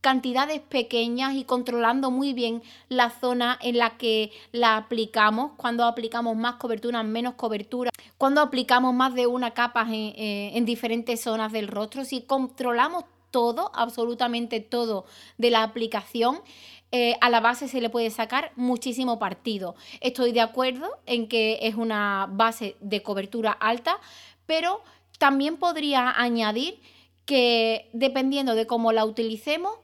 cantidades 0.00 0.60
pequeñas 0.60 1.34
y 1.34 1.44
controlando 1.44 2.10
muy 2.10 2.32
bien 2.32 2.62
la 2.88 3.10
zona 3.10 3.58
en 3.60 3.78
la 3.78 3.96
que 3.96 4.30
la 4.52 4.76
aplicamos, 4.76 5.52
cuando 5.56 5.84
aplicamos 5.84 6.36
más 6.36 6.54
cobertura, 6.54 7.02
menos 7.02 7.34
cobertura, 7.34 7.90
cuando 8.16 8.40
aplicamos 8.40 8.94
más 8.94 9.14
de 9.14 9.26
una 9.26 9.52
capa 9.52 9.82
en, 9.82 9.94
eh, 9.94 10.52
en 10.54 10.64
diferentes 10.64 11.20
zonas 11.20 11.52
del 11.52 11.68
rostro, 11.68 12.04
si 12.04 12.22
controlamos 12.22 13.04
todo, 13.30 13.70
absolutamente 13.74 14.60
todo 14.60 15.04
de 15.36 15.50
la 15.50 15.62
aplicación, 15.62 16.40
eh, 16.90 17.16
a 17.20 17.28
la 17.28 17.40
base 17.40 17.68
se 17.68 17.80
le 17.80 17.90
puede 17.90 18.10
sacar 18.10 18.52
muchísimo 18.56 19.18
partido. 19.18 19.74
Estoy 20.00 20.32
de 20.32 20.40
acuerdo 20.40 20.88
en 21.04 21.28
que 21.28 21.58
es 21.62 21.74
una 21.74 22.26
base 22.30 22.76
de 22.80 23.02
cobertura 23.02 23.52
alta, 23.52 23.98
pero 24.46 24.82
también 25.18 25.58
podría 25.58 26.10
añadir 26.10 26.80
que 27.28 27.90
dependiendo 27.92 28.54
de 28.54 28.66
cómo 28.66 28.90
la 28.90 29.04
utilicemos, 29.04 29.74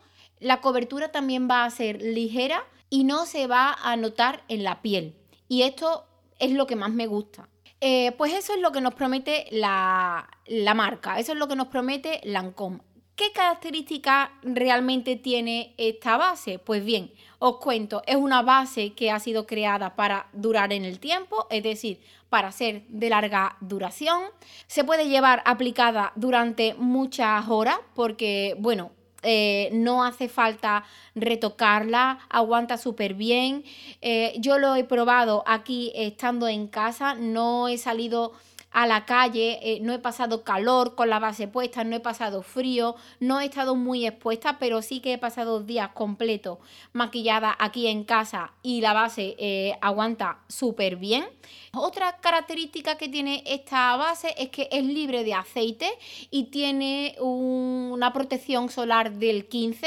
la 0.40 0.62
cobertura 0.62 1.12
también 1.12 1.46
va 1.46 1.66
a 1.66 1.70
ser 1.70 2.00
ligera 2.00 2.64
y 2.88 3.04
no 3.04 3.26
se 3.26 3.46
va 3.46 3.76
a 3.82 3.96
notar 3.96 4.44
en 4.48 4.64
la 4.64 4.80
piel. 4.80 5.14
Y 5.46 5.60
esto 5.60 6.06
es 6.38 6.52
lo 6.52 6.66
que 6.66 6.74
más 6.74 6.90
me 6.90 7.06
gusta. 7.06 7.50
Eh, 7.82 8.12
pues 8.16 8.32
eso 8.32 8.54
es 8.54 8.60
lo 8.60 8.72
que 8.72 8.80
nos 8.80 8.94
promete 8.94 9.46
la, 9.50 10.26
la 10.46 10.72
marca, 10.72 11.18
eso 11.18 11.32
es 11.32 11.38
lo 11.38 11.46
que 11.46 11.54
nos 11.54 11.66
promete 11.66 12.22
Lancome. 12.24 12.80
¿Qué 13.14 13.30
características 13.32 14.30
realmente 14.42 15.16
tiene 15.16 15.74
esta 15.76 16.16
base? 16.16 16.58
Pues 16.58 16.82
bien, 16.82 17.12
os 17.46 17.58
cuento, 17.58 18.02
es 18.06 18.16
una 18.16 18.40
base 18.40 18.94
que 18.94 19.10
ha 19.10 19.20
sido 19.20 19.46
creada 19.46 19.96
para 19.96 20.28
durar 20.32 20.72
en 20.72 20.86
el 20.86 20.98
tiempo, 20.98 21.46
es 21.50 21.62
decir, 21.62 22.00
para 22.30 22.50
ser 22.52 22.86
de 22.88 23.10
larga 23.10 23.58
duración. 23.60 24.22
Se 24.66 24.82
puede 24.82 25.10
llevar 25.10 25.42
aplicada 25.44 26.12
durante 26.16 26.72
muchas 26.78 27.46
horas 27.50 27.76
porque, 27.94 28.56
bueno, 28.58 28.92
eh, 29.22 29.68
no 29.72 30.04
hace 30.04 30.30
falta 30.30 30.84
retocarla, 31.14 32.18
aguanta 32.30 32.78
súper 32.78 33.12
bien. 33.12 33.62
Eh, 34.00 34.32
yo 34.38 34.58
lo 34.58 34.74
he 34.74 34.84
probado 34.84 35.44
aquí 35.46 35.92
estando 35.94 36.48
en 36.48 36.66
casa, 36.66 37.14
no 37.14 37.68
he 37.68 37.76
salido 37.76 38.32
a 38.74 38.86
la 38.86 39.06
calle, 39.06 39.60
eh, 39.62 39.78
no 39.80 39.92
he 39.94 40.00
pasado 40.00 40.42
calor 40.42 40.96
con 40.96 41.08
la 41.08 41.20
base 41.20 41.46
puesta, 41.46 41.84
no 41.84 41.94
he 41.94 42.00
pasado 42.00 42.42
frío, 42.42 42.96
no 43.20 43.40
he 43.40 43.46
estado 43.46 43.76
muy 43.76 44.04
expuesta, 44.04 44.58
pero 44.58 44.82
sí 44.82 44.98
que 45.00 45.12
he 45.12 45.18
pasado 45.18 45.62
días 45.62 45.90
completos 45.94 46.58
maquillada 46.92 47.56
aquí 47.60 47.86
en 47.86 48.02
casa 48.02 48.52
y 48.62 48.80
la 48.80 48.92
base 48.92 49.36
eh, 49.38 49.78
aguanta 49.80 50.40
súper 50.48 50.96
bien. 50.96 51.24
Otra 51.72 52.16
característica 52.20 52.98
que 52.98 53.08
tiene 53.08 53.44
esta 53.46 53.96
base 53.96 54.34
es 54.36 54.48
que 54.50 54.68
es 54.72 54.84
libre 54.84 55.22
de 55.22 55.34
aceite 55.34 55.88
y 56.30 56.44
tiene 56.44 57.14
una 57.20 58.12
protección 58.12 58.68
solar 58.70 59.12
del 59.12 59.46
15 59.46 59.86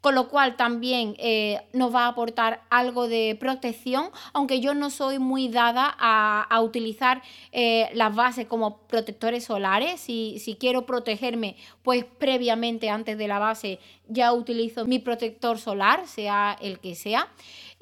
con 0.00 0.14
lo 0.14 0.28
cual 0.28 0.56
también 0.56 1.14
eh, 1.18 1.60
nos 1.72 1.94
va 1.94 2.04
a 2.04 2.08
aportar 2.08 2.62
algo 2.70 3.08
de 3.08 3.36
protección, 3.38 4.10
aunque 4.32 4.60
yo 4.60 4.74
no 4.74 4.90
soy 4.90 5.18
muy 5.18 5.48
dada 5.48 5.94
a, 5.98 6.60
utilizar 6.62 7.22
eh, 7.52 7.88
las 7.94 8.14
bases 8.14 8.46
como 8.46 8.78
protectores 8.82 9.44
solares. 9.44 10.00
Si, 10.00 10.38
si 10.38 10.56
quiero 10.56 10.86
protegerme, 10.86 11.56
pues 11.82 12.04
previamente 12.04 12.90
antes 12.90 13.16
de 13.18 13.28
la 13.28 13.38
base 13.38 13.78
ya 14.08 14.32
utilizo 14.32 14.84
mi 14.84 14.98
protector 14.98 15.58
solar, 15.58 16.06
sea 16.06 16.56
el 16.60 16.80
que 16.80 16.94
sea. 16.94 17.28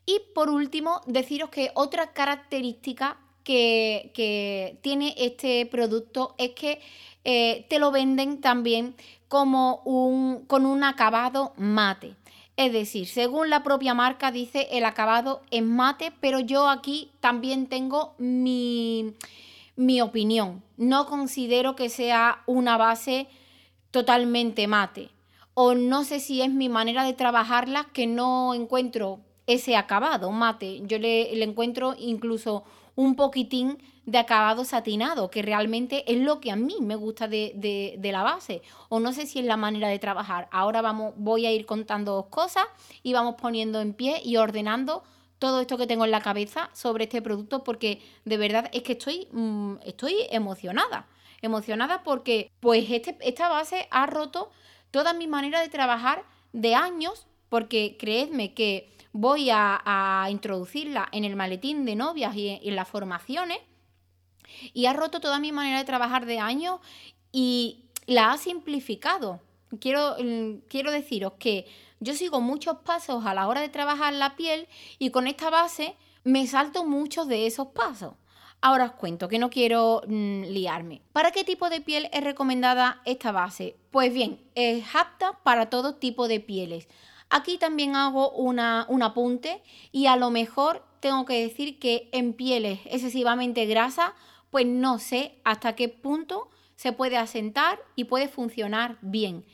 Y 0.07 0.21
por 0.35 0.49
último, 0.49 1.03
deciros 1.07 1.51
que 1.51 1.71
otra 1.75 2.13
característica 2.13 3.19
que, 3.49 4.79
tiene 4.83 5.15
este 5.17 5.67
producto 5.67 6.35
es 6.39 6.51
que 6.51 6.81
eh, 7.31 7.67
te 7.69 7.79
lo 7.79 7.91
venden 7.91 8.41
también 8.41 8.95
como 9.29 9.83
un, 9.85 10.47
con 10.47 10.65
un 10.65 10.83
acabado 10.83 11.53
mate. 11.59 12.15
Es 12.57 12.73
decir, 12.73 13.07
según 13.07 13.51
la 13.51 13.63
propia 13.63 13.93
marca 13.93 14.33
dice 14.33 14.67
el 14.71 14.87
acabado 14.87 15.43
es 15.51 15.63
mate, 15.63 16.11
pero 16.23 16.41
yo 16.41 16.71
aquí 16.71 17.11
también 17.21 17.67
tengo 17.67 18.15
mi, 18.17 19.13
mi 19.77 20.01
opinión. 20.01 20.63
No 20.79 21.05
considero 21.05 21.77
que 21.77 21.91
sea 21.91 22.45
una 22.47 22.79
base 22.79 23.27
totalmente 23.91 24.67
mate. 24.67 25.11
O 25.53 25.75
no 25.75 26.05
sé 26.05 26.21
si 26.21 26.41
es 26.41 26.51
mi 26.51 26.71
manera 26.71 27.05
de 27.05 27.13
trabajarla 27.13 27.89
que 27.93 28.07
no 28.07 28.55
encuentro 28.55 29.21
ese 29.47 29.77
acabado 29.77 30.33
mate. 30.33 30.81
Yo 30.87 30.99
le, 30.99 31.37
le 31.37 31.45
encuentro 31.45 31.95
incluso 31.99 32.65
un 32.97 33.17
poquitín 33.17 33.77
de 34.09 34.17
acabado 34.17 34.65
satinado, 34.65 35.31
que 35.31 35.43
realmente 35.43 36.11
es 36.11 36.19
lo 36.19 36.41
que 36.41 36.51
a 36.51 36.57
mí 36.57 36.77
me 36.81 36.97
gusta 36.97 37.29
de, 37.29 37.99
la 38.03 38.23
base. 38.23 38.63
O 38.89 39.01
no 39.01 39.13
sé 39.13 39.27
si 39.27 39.39
es 39.39 39.45
la 39.45 39.59
manera 39.59 39.89
de 39.89 39.99
trabajar. 39.99 40.49
Ahora 40.51 40.81
vamos, 40.81 41.13
voy 41.17 41.45
a 41.45 41.53
ir 41.53 41.67
contando 41.67 42.29
cosas 42.31 42.65
y 43.03 43.13
vamos 43.13 43.35
poniendo 43.35 43.83
en 43.83 43.93
pie 43.93 44.23
y 44.25 44.39
ordenando 44.39 45.03
todo 45.39 45.61
esto 45.61 45.77
que 45.77 45.87
tengo 45.87 46.07
en 46.07 46.11
la 46.11 46.23
cabeza 46.23 46.71
sobre 46.73 47.05
este 47.05 47.21
producto 47.21 47.63
porque 47.65 48.01
de 48.25 48.39
verdad 48.39 48.71
es 48.73 48.83
que 48.83 48.93
estoy, 48.93 49.29
mm, 49.31 49.75
estoy 49.85 50.15
emocionada. 50.31 51.07
Emocionada 51.43 52.03
porque 52.03 52.51
pues 52.61 52.91
este, 52.91 53.15
esta 53.21 53.51
base 53.51 53.89
ha 53.91 54.07
roto 54.07 54.51
toda 54.91 55.13
mi 55.13 55.27
manera 55.27 55.61
de 55.61 55.69
trabajar 55.69 56.25
de 56.55 56.75
años 56.75 57.27
porque 57.51 57.99
creedme 58.01 58.55
que 58.55 58.91
voy 59.13 59.51
a, 59.53 60.27
introducirla 60.31 61.09
en 61.13 61.25
el 61.25 61.37
maletín 61.37 61.85
de 61.85 61.95
novias 61.95 62.35
y 62.35 62.59
en, 62.63 62.75
las 62.75 62.89
formaciones. 62.89 63.59
Y 64.73 64.87
ha 64.87 64.93
roto 64.93 65.21
toda 65.21 65.39
mi 65.39 65.53
manera 65.53 65.79
de 65.79 65.85
trabajar 65.85 66.27
de 66.27 66.39
años 66.39 66.81
y 67.33 67.85
la 68.07 68.33
ha 68.33 68.39
simplificado. 68.39 69.41
Quiero, 69.81 70.17
mm, 70.19 70.63
quiero 70.69 70.91
deciros 70.91 71.35
que 71.39 71.67
yo 72.01 72.15
sigo 72.15 72.41
muchos 72.41 72.79
pasos 72.79 73.27
a 73.27 73.35
la 73.35 73.49
hora 73.49 73.61
de 73.61 73.69
trabajar 73.69 74.13
la 74.13 74.37
piel 74.37 74.69
y 74.99 75.11
con 75.11 75.27
esta 75.27 75.51
base 75.51 75.97
me 76.25 76.47
salto 76.47 76.85
muchos 76.85 77.29
de 77.29 77.47
esos 77.47 77.69
pasos. 77.69 78.15
Ahora 78.61 78.87
os 78.87 78.93
cuento 78.93 79.29
que 79.29 79.39
no 79.39 79.51
quiero 79.51 80.03
mm, 80.07 80.43
liarme. 80.45 81.01
¿Para 81.13 81.31
qué 81.31 81.45
tipo 81.45 81.71
de 81.71 81.81
piel 81.81 82.09
es 82.13 82.25
recomendada 82.25 83.01
esta 83.05 83.31
base? 83.31 83.77
Pues 83.91 84.13
bien, 84.13 84.41
es 84.55 84.85
apta 84.95 85.39
para 85.45 85.71
todo 85.71 85.95
tipo 85.95 86.27
de 86.27 86.41
pieles. 86.41 86.89
Aquí 87.31 87.59
también 87.59 87.95
hago 87.95 88.31
una, 88.31 88.87
un 88.89 89.03
apunte 89.03 89.63
y 89.93 90.07
a 90.07 90.17
lo 90.17 90.31
mejor 90.31 90.83
tengo 91.01 91.25
que 91.25 91.43
decir 91.43 91.79
que 91.79 92.09
en 92.13 92.33
pieles 92.33 92.81
excesivamente 92.87 93.67
grasas, 93.67 94.11
pues 94.51 94.67
no 94.67 94.99
sé 94.99 95.39
hasta 95.45 95.75
qué 95.75 95.89
punto 95.89 96.49
se 96.77 96.93
puede 96.93 97.17
asentar 97.17 97.79
y 97.97 98.05
puede 98.05 98.29
funcionar 98.29 98.99
bien. 99.01 99.45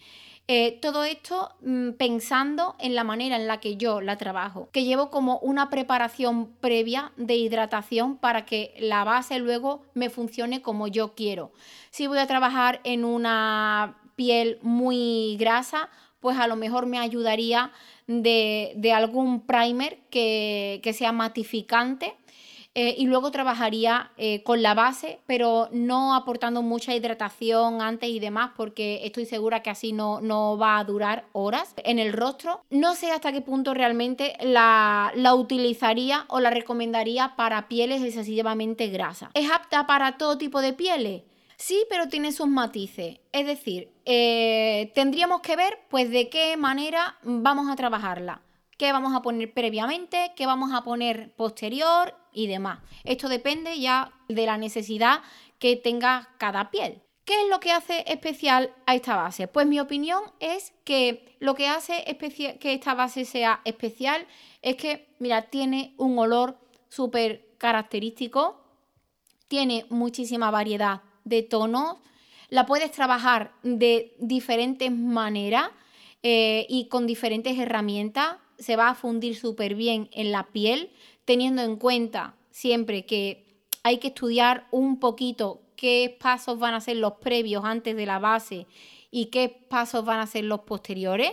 Eh, 0.47 0.79
todo 0.83 1.05
esto 1.05 1.55
mm, 1.63 1.93
pensando 1.93 2.77
en 2.79 2.95
la 2.95 3.03
manera 3.03 3.37
en 3.37 3.47
la 3.47 3.61
que 3.61 3.77
yo 3.77 4.03
la 4.03 4.19
trabajo, 4.19 4.69
que 4.73 4.85
llevo 4.85 5.11
como 5.11 5.39
una 5.39 5.71
preparación 5.71 6.49
previa 6.61 7.13
de 7.17 7.37
hidratación 7.37 8.19
para 8.19 8.45
que 8.45 8.75
la 8.79 9.05
base 9.05 9.39
luego 9.39 9.83
me 9.95 10.11
funcione 10.11 10.61
como 10.61 10.87
yo 10.87 11.15
quiero. 11.15 11.51
Si 11.91 12.07
voy 12.07 12.19
a 12.19 12.27
trabajar 12.27 12.81
en 12.85 13.07
una 13.07 13.97
piel 14.17 14.59
muy 14.61 15.37
grasa, 15.39 15.89
pues 16.21 16.39
a 16.39 16.47
lo 16.47 16.57
mejor 16.57 16.87
me 16.87 16.99
ayudaría 16.99 17.73
de, 18.07 18.93
algún 18.95 19.47
primer 19.47 19.99
que, 20.11 20.95
sea 20.97 21.13
matificante. 21.13 22.17
Eh, 22.77 22.97
y 22.99 23.07
luego 23.07 23.31
trabajaría 23.31 24.11
eh, 24.17 24.43
con 24.43 24.61
la 24.63 24.75
base, 24.75 25.21
pero 25.27 25.69
no 25.71 26.15
aportando 26.15 26.61
mucha 26.61 26.95
hidratación 26.95 27.81
antes 27.81 28.09
y 28.09 28.19
demás, 28.19 28.51
porque 28.57 29.03
estoy 29.05 29.27
segura 29.27 29.63
que 29.63 29.71
así 29.71 29.93
no, 29.93 30.21
no 30.21 30.59
va 30.59 30.79
a 30.79 30.85
durar 30.85 31.27
horas 31.33 31.73
en 31.77 32.01
el 32.01 32.13
rostro. 32.13 32.63
No 32.71 32.97
sé 32.97 33.13
hasta 33.13 33.31
qué 33.31 33.43
punto 33.43 33.75
realmente 33.75 34.37
la, 34.41 35.13
la 35.15 35.35
utilizaría 35.37 36.25
o 36.29 36.41
la 36.41 36.51
recomendaría 36.51 37.37
para 37.37 37.69
pieles 37.69 38.03
excesivamente 38.03 38.89
grasas. 38.89 39.31
¿Es 39.35 39.51
apta 39.51 39.87
para 39.87 40.19
todo 40.19 40.37
tipo 40.37 40.61
de 40.61 40.73
pieles? 40.73 41.23
Sí, 41.57 41.85
pero 41.89 42.09
tiene 42.09 42.33
sus 42.33 42.49
matices. 42.49 43.21
Es 43.33 43.47
decir, 43.47 43.93
eh, 44.05 44.91
tendríamos 44.95 45.41
que 45.41 45.55
ver 45.57 45.79
pues 45.89 46.11
de 46.11 46.29
qué 46.29 46.57
manera 46.57 47.17
vamos 47.23 47.71
a 47.71 47.77
trabajarla. 47.77 48.43
¿Qué 48.77 48.91
vamos 48.91 49.15
a 49.15 49.23
poner 49.23 49.55
previamente? 49.55 50.33
¿Qué 50.35 50.47
vamos 50.47 50.73
a 50.73 50.83
poner 50.83 51.33
posterior? 51.37 52.17
Y 52.35 52.49
demás. 52.49 52.81
Esto 53.05 53.29
depende 53.29 53.81
ya 53.81 54.13
de 54.29 54.45
la 54.45 54.59
necesidad 54.59 55.23
que 55.59 55.77
tenga 55.77 56.29
cada 56.39 56.71
piel. 56.71 57.01
¿Qué 57.25 57.41
es 57.41 57.49
lo 57.49 57.59
que 57.59 57.73
hace 57.73 58.05
especial 58.07 58.75
a 58.85 58.95
esta 58.95 59.17
base? 59.17 59.49
Pues 59.49 59.67
mi 59.67 59.81
opinión 59.81 60.23
es 60.41 60.75
que 60.85 61.37
lo 61.39 61.55
que 61.55 61.69
hace 61.69 62.05
que 62.61 62.73
esta 62.75 62.95
base 62.95 63.25
sea 63.25 63.63
especial 63.65 64.27
es 64.61 64.77
que, 64.77 65.09
mira, 65.19 65.43
tiene 65.43 65.95
un 65.97 66.19
olor 66.19 66.59
súper 66.91 67.55
característico, 67.57 68.61
tiene 69.49 69.87
muchísima 69.89 70.51
variedad 70.51 71.01
de 71.25 71.43
tonos, 71.43 71.97
la 72.51 72.67
puedes 72.67 72.93
trabajar 72.93 73.53
de 73.63 74.15
diferentes 74.19 74.93
maneras 74.93 75.71
eh, 76.23 76.67
y 76.69 76.89
con 76.89 77.07
diferentes 77.07 77.59
herramientas. 77.59 78.37
Se 78.59 78.77
va 78.77 78.91
a 78.91 78.95
fundir 78.95 79.35
súper 79.35 79.75
bien 79.75 80.09
en 80.13 80.31
la 80.31 80.49
piel, 80.49 80.93
teniendo 81.25 81.63
en 81.63 81.77
cuenta 81.77 82.35
siempre 82.51 83.07
que 83.07 83.45
hay 83.83 83.99
que 83.99 84.09
estudiar 84.09 84.67
un 84.71 84.99
poquito 84.99 85.61
qué 85.77 86.17
pasos 86.21 86.59
van 86.59 86.75
a 86.75 86.81
ser 86.81 86.97
los 86.97 87.15
previos 87.15 87.65
antes 87.65 87.97
de 87.97 88.07
la 88.07 88.19
base 88.19 88.67
y 89.11 89.27
qué 89.27 89.49
pasos 89.49 90.05
van 90.05 90.21
a 90.21 90.27
ser 90.27 90.45
los 90.45 90.61
posteriores. 90.61 91.33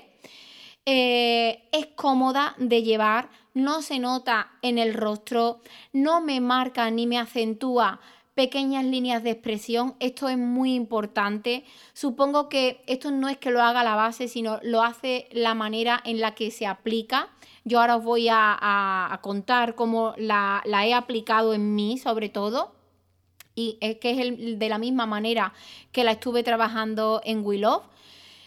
Eh, 0.86 1.69
es 1.71 1.88
cómoda 1.95 2.55
de 2.57 2.83
llevar, 2.83 3.29
no 3.53 3.81
se 3.81 4.00
nota 4.00 4.51
en 4.62 4.77
el 4.77 4.93
rostro, 4.93 5.62
no 5.93 6.21
me 6.21 6.41
marca 6.41 6.89
ni 6.89 7.05
me 7.05 7.19
acentúa 7.19 8.00
pequeñas 8.41 8.83
líneas 8.83 9.21
de 9.21 9.29
expresión. 9.29 9.93
Esto 10.00 10.27
es 10.27 10.36
muy 10.36 10.74
importante. 10.74 11.63
Supongo 11.93 12.50
que 12.50 12.81
esto 12.88 13.12
no 13.12 13.29
es 13.29 13.38
que 13.38 13.51
lo 13.51 13.62
haga 13.62 13.83
la 13.83 13.93
base, 13.93 14.27
sino 14.27 14.60
lo 14.63 14.81
hace 14.81 15.29
la 15.31 15.53
manera 15.53 16.01
en 16.05 16.19
la 16.19 16.33
que 16.33 16.50
se 16.50 16.65
aplica. 16.65 17.29
Yo 17.65 17.79
ahora 17.79 17.98
os 17.98 18.03
voy 18.03 18.29
a, 18.31 19.19
contar 19.21 19.75
cómo 19.75 20.15
la, 20.17 20.63
he 20.65 20.91
aplicado 20.95 21.53
en 21.53 21.75
mí, 21.75 22.00
sobre 22.00 22.29
todo. 22.29 22.71
Y 23.53 23.77
es 23.79 23.98
que 24.00 24.10
es 24.10 24.57
de 24.57 24.69
la 24.69 24.79
misma 24.79 25.05
manera 25.05 25.53
que 25.91 26.03
la 26.03 26.13
estuve 26.13 26.41
trabajando 26.41 27.21
en 27.24 27.45
Willow. 27.45 27.83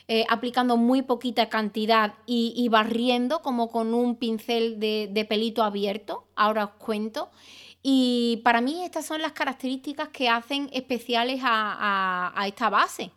Eh, 0.09 0.25
aplicando 0.29 0.77
muy 0.77 1.03
poquita 1.03 1.49
cantidad 1.49 2.15
y, 2.27 2.69
barriendo 2.69 3.43
como 3.43 3.71
con 3.71 3.95
un 3.95 4.17
pincel 4.17 4.81
de, 4.81 5.27
pelito 5.29 5.63
abierto. 5.63 6.25
Ahora 6.35 6.65
os 6.65 6.71
cuento. 6.85 7.31
Y 7.87 8.41
para 8.43 8.63
mí 8.63 8.83
estas 8.83 9.05
son 9.05 9.21
las 9.21 9.33
características 9.33 10.09
que 10.09 10.31
hacen 10.31 10.71
especiales 10.73 11.43
a, 11.45 12.33
esta 12.47 12.71
base. 12.71 13.11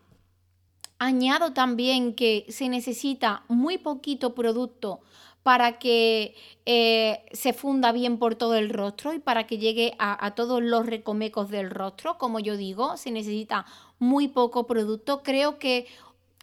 Añado 0.99 1.53
también 1.53 2.13
que 2.13 2.45
se 2.49 2.67
necesita 2.67 3.43
muy 3.47 3.77
poquito 3.77 4.35
producto 4.35 4.99
para 5.41 5.79
que 5.79 6.35
eh, 6.65 7.23
se 7.31 7.53
funda 7.53 7.93
bien 7.93 8.19
por 8.19 8.35
todo 8.35 8.55
el 8.55 8.69
rostro 8.69 9.13
y 9.13 9.19
para 9.19 9.47
que 9.47 9.57
llegue 9.57 9.95
a, 9.99 10.35
todos 10.35 10.61
los 10.61 10.85
recomecos 10.85 11.49
del 11.49 11.69
rostro. 11.69 12.17
Como 12.17 12.41
yo 12.41 12.57
digo, 12.57 12.97
se 12.97 13.11
necesita 13.11 13.65
muy 13.99 14.27
poco 14.27 14.67
producto. 14.67 15.23
Creo 15.23 15.59
que 15.59 15.87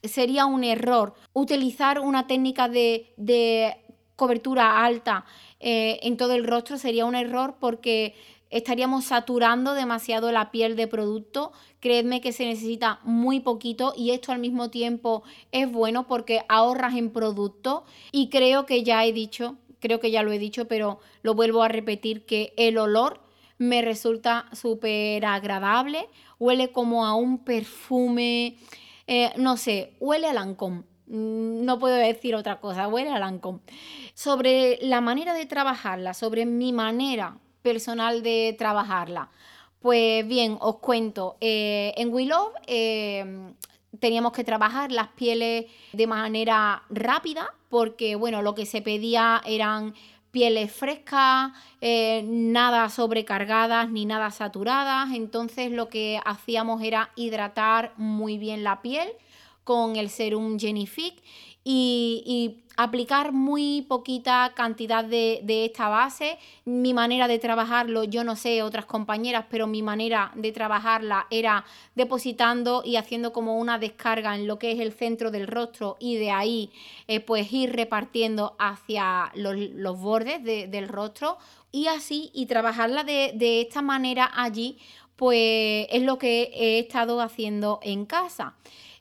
sería 0.02 0.46
un 0.46 0.64
error 0.64 1.12
utilizar 1.34 2.00
una 2.00 2.26
técnica 2.26 2.70
de, 2.70 3.83
cobertura 4.16 4.84
alta 4.84 5.24
eh, 5.60 5.98
en 6.02 6.16
todo 6.16 6.34
el 6.34 6.46
rostro, 6.46 6.78
sería 6.78 7.04
un 7.04 7.14
error 7.14 7.56
porque 7.58 8.14
estaríamos 8.50 9.06
saturando 9.06 9.74
demasiado 9.74 10.30
la 10.30 10.50
piel 10.50 10.76
de 10.76 10.86
producto. 10.86 11.52
Creedme 11.80 12.20
que 12.20 12.32
se 12.32 12.46
necesita 12.46 13.00
muy 13.02 13.40
poquito 13.40 13.92
y 13.96 14.10
esto 14.10 14.32
al 14.32 14.38
mismo 14.38 14.70
tiempo 14.70 15.22
es 15.52 15.70
bueno 15.70 16.06
porque 16.06 16.42
ahorras 16.48 16.94
en 16.94 17.10
producto 17.10 17.84
y 18.12 18.28
creo 18.28 18.66
que 18.66 18.82
ya 18.84 19.04
he 19.04 19.12
dicho, 19.12 19.56
creo 19.80 20.00
que 20.00 20.10
ya 20.10 20.22
lo 20.22 20.32
he 20.32 20.38
dicho, 20.38 20.66
pero 20.66 21.00
lo 21.22 21.34
vuelvo 21.34 21.62
a 21.62 21.68
repetir 21.68 22.26
que 22.26 22.52
el 22.56 22.78
olor 22.78 23.20
me 23.58 23.82
resulta 23.82 24.46
súper 24.52 25.24
agradable, 25.24 26.08
huele 26.38 26.72
como 26.72 27.06
a 27.06 27.14
un 27.14 27.44
perfume 27.44 28.56
eh, 29.06 29.32
no 29.36 29.56
sé, 29.56 29.94
huele 30.00 30.28
a 30.28 30.32
Lancôme. 30.32 30.84
Mm, 31.06 31.64
no 31.64 31.78
puedo 31.78 31.96
decir 31.96 32.34
otra 32.34 32.60
cosa, 32.60 32.88
huele 32.88 33.10
a. 33.10 33.32
Sobre 34.14 34.78
la 34.80 35.00
manera 35.00 35.34
de 35.34 35.46
trabajarla, 35.46 36.14
sobre 36.14 36.46
mi 36.46 36.72
manera 36.72 37.36
personal 37.62 38.22
de 38.22 38.54
trabajarla. 38.58 39.30
Pues 39.80 40.26
bien, 40.26 40.56
os 40.60 40.76
cuento. 40.76 41.36
Eh, 41.40 41.92
en 41.96 42.12
Willow 42.12 42.52
eh, 42.66 43.52
teníamos 44.00 44.32
que 44.32 44.44
trabajar 44.44 44.90
las 44.92 45.08
pieles 45.08 45.66
de 45.92 46.06
manera 46.06 46.82
rápida 46.88 47.52
porque, 47.68 48.16
bueno, 48.16 48.40
lo 48.42 48.54
que 48.54 48.66
se 48.66 48.80
pedía 48.80 49.42
eran 49.44 49.94
pieles 50.30 50.72
frescas, 50.72 51.52
eh, 51.80 52.22
nada 52.26 52.88
sobrecargadas 52.88 53.90
ni 53.90 54.06
nada 54.06 54.30
saturadas. 54.30 55.10
Entonces 55.12 55.70
lo 55.70 55.88
que 55.88 56.20
hacíamos 56.24 56.82
era 56.82 57.10
hidratar 57.14 57.92
muy 57.96 58.38
bien 58.38 58.64
la 58.64 58.80
piel 58.80 59.08
con 59.64 59.96
el 59.96 60.10
serum 60.10 60.58
Genifique 60.58 61.22
y, 61.64 62.60
aplicar 62.76 63.30
muy 63.30 63.82
poquita 63.82 64.52
cantidad 64.56 65.04
de, 65.04 65.64
esta 65.64 65.88
base. 65.88 66.38
Mi 66.64 66.92
manera 66.92 67.28
de 67.28 67.38
trabajarlo, 67.38 68.02
yo 68.02 68.24
no 68.24 68.34
sé 68.34 68.64
otras 68.64 68.84
compañeras, 68.84 69.44
pero 69.48 69.68
mi 69.68 69.80
manera 69.80 70.32
de 70.34 70.50
trabajarla 70.50 71.28
era 71.30 71.64
depositando 71.94 72.82
y 72.84 72.96
haciendo 72.96 73.32
como 73.32 73.58
una 73.58 73.78
descarga 73.78 74.34
en 74.34 74.48
lo 74.48 74.58
que 74.58 74.72
es 74.72 74.80
el 74.80 74.92
centro 74.92 75.30
del 75.30 75.46
rostro 75.46 75.96
y 76.00 76.16
de 76.16 76.32
ahí 76.32 76.72
eh, 77.06 77.20
pues 77.20 77.52
ir 77.52 77.76
repartiendo 77.76 78.56
hacia 78.58 79.30
los, 79.36 79.96
bordes 79.96 80.42
del 80.42 80.88
rostro 80.88 81.38
y 81.70 81.86
así 81.86 82.32
y 82.34 82.46
trabajarla 82.46 83.04
de, 83.04 83.34
de 83.36 83.60
esta 83.60 83.82
manera 83.82 84.28
allí 84.34 84.78
pues 85.14 85.86
es 85.90 86.02
lo 86.02 86.18
que 86.18 86.50
he 86.52 86.80
estado 86.80 87.20
haciendo 87.20 87.78
en 87.82 88.04
casa. 88.04 88.56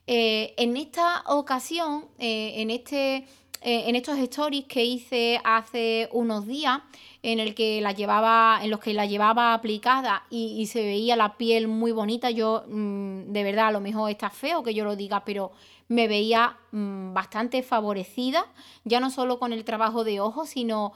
Eh, 0.06 0.54
en 0.58 0.76
esta 0.76 1.24
ocasión, 1.28 2.06
eh, 2.20 2.56
en, 2.58 2.72
este, 2.72 3.16
eh, 3.62 3.84
en 3.88 3.96
estos 3.96 4.18
stories 4.18 4.66
que 4.66 4.84
hice 4.84 5.40
hace 5.46 6.10
unos 6.12 6.46
días, 6.46 6.82
en 7.22 7.40
el 7.40 7.56
que 7.56 7.80
la 7.80 7.94
llevaba, 7.94 8.60
en 8.62 8.70
los 8.70 8.82
que 8.82 8.94
la 8.94 9.06
llevaba 9.06 9.54
aplicada 9.54 10.24
y, 10.30 10.68
se 10.68 10.82
veía 10.82 11.16
la 11.16 11.38
piel 11.38 11.70
muy 11.70 11.94
bonita, 11.94 12.32
yo 12.32 12.66
mm, 12.68 13.32
de 13.32 13.44
verdad 13.44 13.68
a 13.68 13.72
lo 13.72 13.80
mejor 13.80 14.12
está 14.12 14.30
feo 14.30 14.62
que 14.62 14.74
yo 14.74 14.84
lo 14.84 14.98
diga, 14.98 15.24
pero 15.24 15.54
me 15.94 16.08
veía 16.08 16.58
mm, 16.72 17.14
bastante 17.14 17.64
favorecida, 17.64 18.46
ya 18.84 19.00
no 19.00 19.10
solo 19.10 19.40
con 19.40 19.54
el 19.54 19.64
trabajo 19.64 20.04
de 20.04 20.20
ojos, 20.20 20.50
sino 20.50 20.94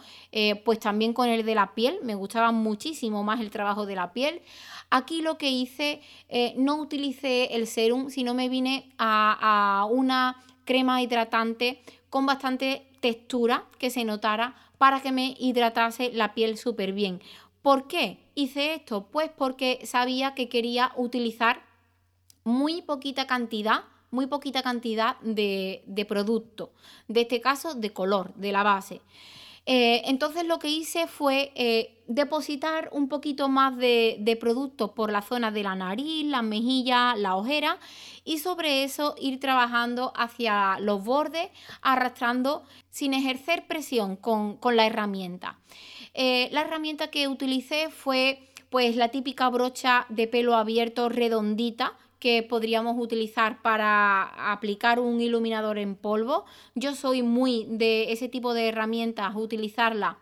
pues 0.65 0.79
también 0.79 1.13
con 1.13 1.29
el 1.29 1.45
de 1.45 1.55
la 1.55 1.73
piel, 1.73 1.99
me 2.03 2.15
gustaba 2.15 2.51
muchísimo 2.51 3.23
más 3.23 3.39
el 3.39 3.49
trabajo 3.49 3.85
de 3.85 3.95
la 3.95 4.13
piel. 4.13 4.41
Aquí 4.89 5.21
lo 5.21 5.37
que 5.37 5.49
hice, 5.49 6.01
eh, 6.29 6.53
no 6.57 6.77
utilicé 6.77 7.55
el 7.55 7.67
serum, 7.67 8.09
sino 8.09 8.33
me 8.33 8.47
vine 8.47 8.89
a, 8.97 9.85
una 9.89 10.43
crema 10.63 11.01
hidratante 11.01 11.81
con 12.09 12.25
bastante 12.25 12.87
textura 13.01 13.65
que 13.79 13.89
se 13.89 14.05
notara 14.05 14.55
para 14.77 15.01
que 15.01 15.11
me 15.11 15.35
hidratase 15.39 16.11
la 16.13 16.33
piel 16.33 16.57
súper 16.57 16.93
bien. 16.93 17.21
¿Por 17.61 17.87
qué 17.87 18.17
hice 18.33 18.75
esto? 18.75 19.07
Pues 19.11 19.29
porque 19.29 19.81
sabía 19.85 20.35
que 20.35 20.47
quería 20.47 20.93
utilizar 20.95 21.61
muy 22.45 22.81
poquita 22.81 23.27
cantidad, 23.27 23.83
muy 24.11 24.27
poquita 24.27 24.63
cantidad 24.63 25.17
de, 25.21 26.05
producto, 26.07 26.71
de 27.07 27.21
este 27.21 27.41
caso 27.41 27.73
de 27.75 27.91
color, 27.91 28.33
de 28.35 28.51
la 28.51 28.63
base. 28.63 29.01
Eh, 29.69 30.03
entonces 30.05 30.45
lo 30.45 30.59
que 30.59 30.69
hice 30.69 31.07
fue 31.07 31.51
eh, 31.55 32.01
depositar 32.07 32.87
un 32.93 33.09
poquito 33.09 33.49
más 33.49 33.75
de, 33.75 34.37
producto 34.39 34.95
por 34.95 35.11
la 35.11 35.21
zona 35.21 35.51
de 35.51 35.63
la 35.63 35.75
nariz, 35.75 36.25
la 36.25 36.41
mejilla, 36.41 37.15
la 37.17 37.35
ojera 37.35 37.77
y 38.23 38.37
sobre 38.37 38.85
eso 38.85 39.15
ir 39.19 39.41
trabajando 39.41 40.13
hacia 40.15 40.79
los 40.79 41.03
bordes, 41.03 41.49
arrastrando 41.81 42.63
sin 42.89 43.13
ejercer 43.13 43.67
presión 43.67 44.15
con, 44.15 44.57
la 44.71 44.85
herramienta. 44.85 45.59
Eh, 46.13 46.47
la 46.53 46.61
herramienta 46.61 47.09
que 47.09 47.27
utilicé 47.27 47.89
fue 47.89 48.47
pues 48.69 48.95
la 48.95 49.09
típica 49.09 49.49
brocha 49.49 50.05
de 50.09 50.27
pelo 50.27 50.55
abierto 50.55 51.09
redondita 51.09 51.97
que 52.19 52.43
podríamos 52.43 52.95
utilizar 52.97 53.61
para 53.61 54.51
aplicar 54.51 54.99
un 54.99 55.21
iluminador 55.21 55.77
en 55.77 55.95
polvo. 55.95 56.45
Yo 56.75 56.95
soy 56.95 57.21
muy 57.21 57.65
de 57.69 58.11
ese 58.11 58.27
tipo 58.27 58.53
de 58.53 58.69
herramientas, 58.69 59.35
utilizarla 59.35 60.17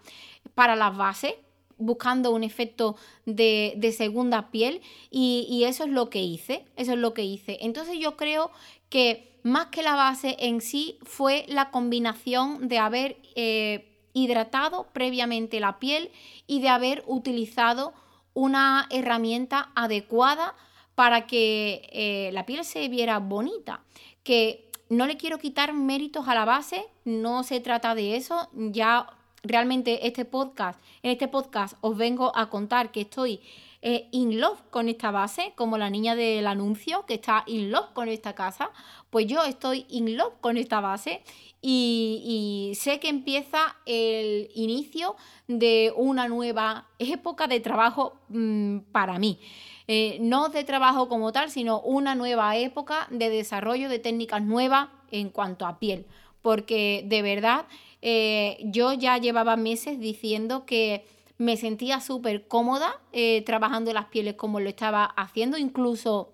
para 0.54 0.76
las 0.76 0.96
bases, 0.96 1.36
buscando 1.78 2.32
un 2.32 2.44
efecto 2.44 2.96
de, 3.26 3.94
segunda 3.96 4.50
piel 4.52 4.82
y, 5.10 5.64
eso 5.66 5.84
es 5.84 5.90
lo 5.90 6.10
que 6.10 6.22
hice, 6.22 6.66
eso 6.76 6.94
es 6.94 7.00
lo 7.00 7.14
que 7.14 7.24
hice. 7.24 7.58
Entonces 7.62 7.98
yo 8.00 8.16
creo 8.16 8.52
que 8.90 9.40
más 9.44 9.68
que 9.68 9.84
la 9.84 9.96
base 9.96 10.36
en 10.40 10.62
sí 10.62 10.98
fue 11.04 11.46
la 11.48 11.72
combinación 11.72 12.68
de 12.68 12.80
haber 12.80 13.18
eh, 13.36 14.10
hidratado 14.14 14.88
previamente 14.94 15.60
la 15.60 15.80
piel 15.80 16.12
y 16.48 16.62
de 16.62 16.70
haber 16.70 17.04
utilizado 17.08 17.94
una 18.34 18.88
herramienta 18.90 19.72
adecuada 19.76 20.56
para 20.96 21.28
que 21.28 21.88
eh, 21.92 22.30
la 22.34 22.46
piel 22.46 22.66
se 22.66 22.88
viera 22.88 23.20
bonita. 23.20 23.82
Que 24.24 24.72
no 24.90 25.06
le 25.06 25.18
quiero 25.18 25.38
quitar 25.38 25.74
méritos 25.74 26.28
a 26.28 26.36
la 26.36 26.46
base, 26.46 26.86
no 27.04 27.44
se 27.44 27.60
trata 27.60 27.96
de 27.96 28.16
eso. 28.16 28.50
Ya 28.54 29.08
realmente 29.44 30.08
este 30.08 30.26
podcast, 30.26 30.80
en 31.04 31.12
este 31.12 31.28
podcast 31.28 31.76
os 31.82 31.96
vengo 31.96 32.32
a 32.36 32.50
contar 32.50 32.92
que 32.92 33.02
estoy 33.02 33.42
eh, 33.88 34.08
in 34.12 34.40
love 34.40 34.60
con 34.72 34.90
esta 34.90 35.12
base, 35.12 35.54
como 35.56 35.78
la 35.78 35.92
niña 35.92 36.16
del 36.16 36.48
anuncio 36.48 37.06
que 37.06 37.14
está 37.16 37.44
in 37.46 37.70
love 37.70 37.94
con 37.94 38.10
esta 38.10 38.34
casa, 38.34 38.72
pues 39.12 39.28
yo 39.28 39.44
estoy 39.44 39.86
in 39.90 40.18
love 40.18 40.34
con 40.42 40.58
esta 40.58 40.82
base 40.82 41.22
y, 41.62 42.74
sé 42.76 43.00
que 43.00 43.10
empieza 43.10 43.76
el 43.86 44.50
inicio 44.56 45.16
de 45.48 45.94
una 45.96 46.28
nueva 46.28 46.88
época 46.98 47.48
de 47.48 47.60
trabajo 47.60 48.20
mm, 48.30 48.80
para 48.92 49.20
mí. 49.20 49.40
Eh, 49.88 50.18
no 50.20 50.50
de 50.50 50.64
trabajo 50.64 51.08
como 51.08 51.32
tal, 51.32 51.52
sino 51.52 51.80
una 51.82 52.16
nueva 52.16 52.58
época 52.58 53.08
de 53.12 53.30
desarrollo 53.30 53.88
de 53.88 54.00
técnicas 54.00 54.42
nuevas 54.42 54.90
en 55.12 55.30
cuanto 55.30 55.68
a 55.68 55.78
piel. 55.78 56.06
Porque 56.42 57.04
de 57.06 57.22
verdad 57.22 57.66
eh, 58.02 58.58
yo 58.64 58.94
ya 58.94 59.18
llevaba 59.18 59.56
meses 59.58 60.00
diciendo 60.00 60.66
que 60.66 61.06
me 61.38 61.58
sentía 61.58 62.00
súper 62.00 62.48
cómoda 62.48 63.00
eh, 63.12 63.44
trabajando 63.46 63.94
las 63.94 64.06
pieles 64.06 64.36
como 64.36 64.60
lo 64.60 64.70
estaba 64.70 65.06
haciendo, 65.06 65.58
incluso 65.58 66.32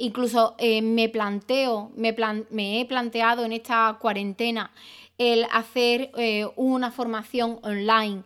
Incluso 0.00 0.54
me 0.60 1.08
planteo, 1.08 1.90
me, 1.96 2.14
me, 2.50 2.80
he 2.80 2.84
planteado 2.84 3.44
en 3.44 3.50
esta 3.50 3.98
cuarentena 4.00 4.70
el 5.18 5.44
hacer 5.50 6.12
una 6.54 6.92
formación 6.92 7.58
online 7.64 8.22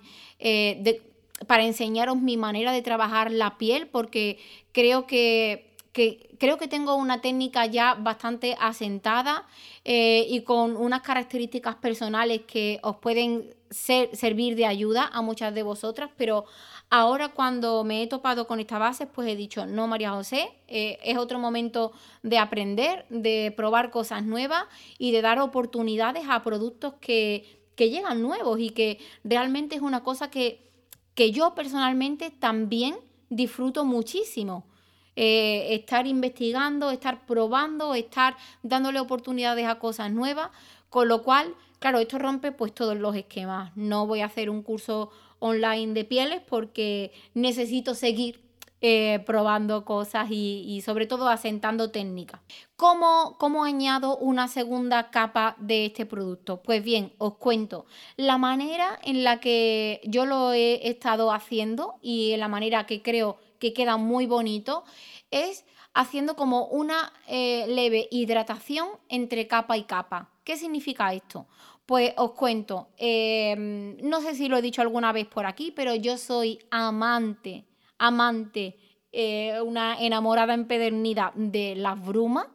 para 1.47 1.65
enseñaros 1.65 2.17
mi 2.17 2.37
manera 2.37 2.73
de 2.73 2.83
trabajar 2.83 3.31
la 3.31 3.59
piel, 3.59 3.87
porque 3.89 4.39
creo 4.73 5.07
que, 5.07 5.75
creo 5.93 6.59
que 6.59 6.69
tengo 6.69 6.95
una 6.95 7.21
técnica 7.21 7.67
ya 7.67 7.95
bastante 7.95 8.57
asentada 8.61 9.47
y 9.85 10.41
con 10.43 10.77
unas 10.77 11.03
características 11.03 11.77
personales 11.77 12.43
que 12.47 12.79
os 12.83 12.97
pueden 12.97 13.55
servir 13.73 14.57
de 14.57 14.67
ayuda 14.67 15.11
a 15.13 15.23
muchas 15.23 15.55
de 15.55 15.63
vosotras, 15.63 16.11
pero 16.17 16.45
ahora 16.91 17.29
cuando 17.31 17.85
me 17.85 18.03
he 18.03 18.07
topado 18.07 18.47
con 18.47 18.61
esta 18.61 18.79
base, 18.79 19.07
pues 19.07 19.29
he 19.29 19.37
dicho, 19.37 19.67
no, 19.67 19.87
María 19.87 20.13
José, 20.13 20.51
eh, 20.69 20.99
es 21.03 21.17
otro 21.17 21.39
momento 21.39 21.93
de 22.23 22.39
aprender, 22.39 23.07
de 23.09 23.53
probar 23.57 23.91
cosas 23.91 24.25
nuevas 24.25 24.65
y 24.99 25.13
de 25.13 25.23
dar 25.23 25.39
oportunidades 25.39 26.25
a 26.29 26.43
productos 26.43 26.95
que, 27.01 27.61
llegan 27.83 28.23
nuevos 28.23 28.61
y 28.61 28.71
que 28.71 29.01
realmente 29.25 29.75
es 29.75 29.83
una 29.83 30.05
cosa 30.05 30.31
que, 30.31 30.71
que 31.15 31.33
yo 31.33 31.55
personalmente 31.55 32.31
también 32.31 32.97
disfruto 33.31 33.85
muchísimo. 33.85 34.67
Eh, 35.15 35.75
estar 35.75 36.07
investigando, 36.07 36.91
estar 36.91 37.27
probando, 37.27 37.95
estar 37.95 38.37
dándole 38.63 38.99
oportunidades 38.99 39.67
a 39.67 39.79
cosas 39.79 40.11
nuevas, 40.11 40.51
con 40.89 41.09
lo 41.09 41.23
cual 41.23 41.55
Claro, 41.83 41.99
esto 41.99 42.17
rompe 42.17 42.53
pues 42.53 42.73
todos 42.73 42.97
los 42.97 43.17
esquemas. 43.17 43.77
No 43.77 44.07
voy 44.07 44.21
a 44.21 44.27
hacer 44.27 44.49
un 44.51 44.63
curso 44.63 45.11
online 45.41 45.95
de 45.95 46.05
pieles 46.05 46.41
porque 46.49 47.11
necesito 47.35 47.97
seguir 47.97 48.41
eh, 48.85 49.21
probando 49.25 49.85
cosas 49.85 50.27
y, 50.29 50.83
sobre 50.85 51.07
todo 51.07 51.29
asentando 51.29 51.93
técnicas. 51.93 52.41
¿Cómo, 52.75 53.37
¿Cómo 53.39 53.63
añado 53.63 54.17
una 54.17 54.49
segunda 54.49 55.11
capa 55.11 55.55
de 55.59 55.87
este 55.87 56.05
producto? 56.05 56.63
Pues 56.63 56.83
bien, 56.83 57.13
os 57.19 57.37
cuento. 57.37 57.87
La 58.17 58.39
manera 58.39 58.99
en 59.05 59.23
la 59.23 59.39
que 59.39 60.01
yo 60.05 60.27
lo 60.27 60.53
he 60.53 60.89
estado 60.89 61.31
haciendo 61.33 61.95
y 62.03 62.37
la 62.39 62.49
manera 62.49 62.85
que 62.85 63.03
creo 63.03 63.39
que 63.61 63.73
queda 63.73 63.97
muy 63.99 64.27
bonito 64.27 64.83
es 65.31 65.65
haciendo 65.95 66.35
como 66.35 66.67
una 66.67 67.13
eh, 67.29 67.67
leve 67.69 68.09
hidratación 68.11 68.89
entre 69.09 69.47
capa 69.47 69.77
y 69.77 69.85
capa. 69.85 70.29
¿Qué 70.43 70.57
significa 70.57 71.15
esto? 71.15 71.47
Pues 71.87 72.15
os 72.17 72.33
cuento, 72.33 72.89
em, 72.97 73.97
no 73.99 74.21
sé 74.21 74.35
si 74.35 74.49
lo 74.49 74.57
he 74.57 74.63
dicho 74.63 74.83
alguna 74.83 75.13
vez 75.13 75.27
por 75.27 75.47
aquí, 75.47 75.71
pero 75.71 75.95
yo 75.95 76.17
soy 76.19 76.59
amante, 76.71 77.65
amante, 78.03 78.77
eh, 79.13 79.61
una 79.65 79.97
enamorada 80.01 80.55
empedernida 80.55 81.33
de 81.37 81.77
las 81.77 82.05
brumas, 82.05 82.49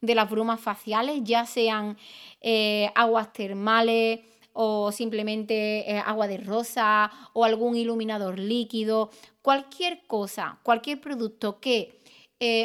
de 0.00 0.14
las 0.14 0.30
brumas 0.30 0.60
faciales, 0.60 1.22
ya 1.24 1.44
sean 1.44 1.98
eh, 2.40 2.88
aguas 2.94 3.32
termales 3.32 4.20
o 4.52 4.92
simplemente 4.92 5.90
eh, 5.90 5.98
agua 5.98 6.28
de 6.28 6.36
rosa 6.36 7.10
o 7.32 7.44
algún 7.44 7.76
iluminador 7.76 8.38
líquido, 8.38 9.10
cualquier 9.42 10.06
cosa, 10.06 10.60
cualquier 10.62 11.00
producto 11.00 11.60
que 11.60 12.00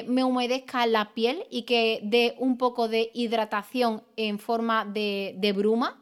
me 0.07 0.23
humedezca 0.23 0.87
la 0.87 1.13
piel 1.13 1.45
y 1.51 1.61
que 1.61 1.99
dé 2.01 2.35
un 2.39 2.57
poco 2.57 2.87
de 2.87 3.11
hidratación 3.13 4.03
en 4.15 4.39
forma 4.39 4.85
de 4.85 5.53
bruma, 5.55 6.01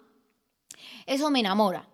eso 1.06 1.30
me 1.30 1.42
enamora. 1.42 1.86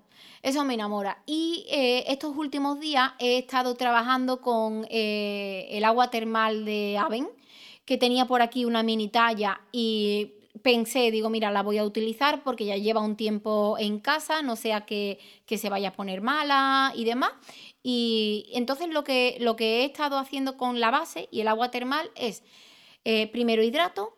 Eso 0.42 0.66
me 0.66 0.74
enamora. 0.74 1.22
Y 1.26 1.66
eh, 1.70 2.06
estos 2.08 2.36
últimos 2.36 2.80
días 2.80 3.12
he 3.20 3.38
estado 3.38 3.76
trabajando 3.76 4.42
con 4.42 4.88
eh, 4.90 5.68
el 5.72 5.84
agua 5.86 6.10
termal 6.10 6.66
de 6.66 6.98
Aven, 6.98 7.30
que 7.86 7.98
tenía 7.98 8.26
por 8.26 8.42
aquí 8.42 8.66
una 8.66 8.82
mini 8.82 9.08
talla 9.08 9.62
y 9.72 10.34
pensé, 10.64 11.12
digo, 11.12 11.30
mira, 11.30 11.52
la 11.52 11.64
voy 11.64 11.78
a 11.78 11.84
utilizar 11.84 12.44
porque 12.44 12.66
ya 12.66 12.78
lleva 12.78 13.02
un 13.02 13.16
tiempo 13.16 13.78
en 13.80 14.00
casa, 14.00 14.42
no 14.42 14.56
sea 14.56 14.86
que, 14.86 15.20
se 15.48 15.70
vaya 15.70 15.90
a 15.90 15.94
poner 15.94 16.22
mala 16.22 16.92
y 16.96 17.06
demás. 17.06 17.32
Y 17.84 18.50
entonces 18.54 18.90
lo 18.90 19.04
que, 19.04 19.38
lo 19.40 19.56
que 19.56 19.82
he 19.82 19.86
estado 19.86 20.18
haciendo 20.18 20.58
con 20.58 20.80
la 20.80 20.92
base 20.92 21.28
y 21.32 21.42
el 21.42 21.48
agua 21.48 21.72
termal 21.72 22.12
es, 22.16 22.44
eh, 23.06 23.28
primero 23.28 23.64
hidrato, 23.64 24.16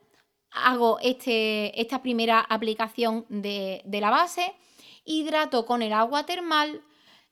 hago 0.51 0.99
este, 1.01 1.79
esta 1.81 2.01
primera 2.01 2.39
aplicación 2.39 3.25
de, 3.29 3.81
de 3.85 4.01
la 4.01 4.09
base, 4.09 4.53
hidrato 5.05 5.65
con 5.65 5.81
el 5.81 5.93
agua 5.93 6.25
termal, 6.25 6.81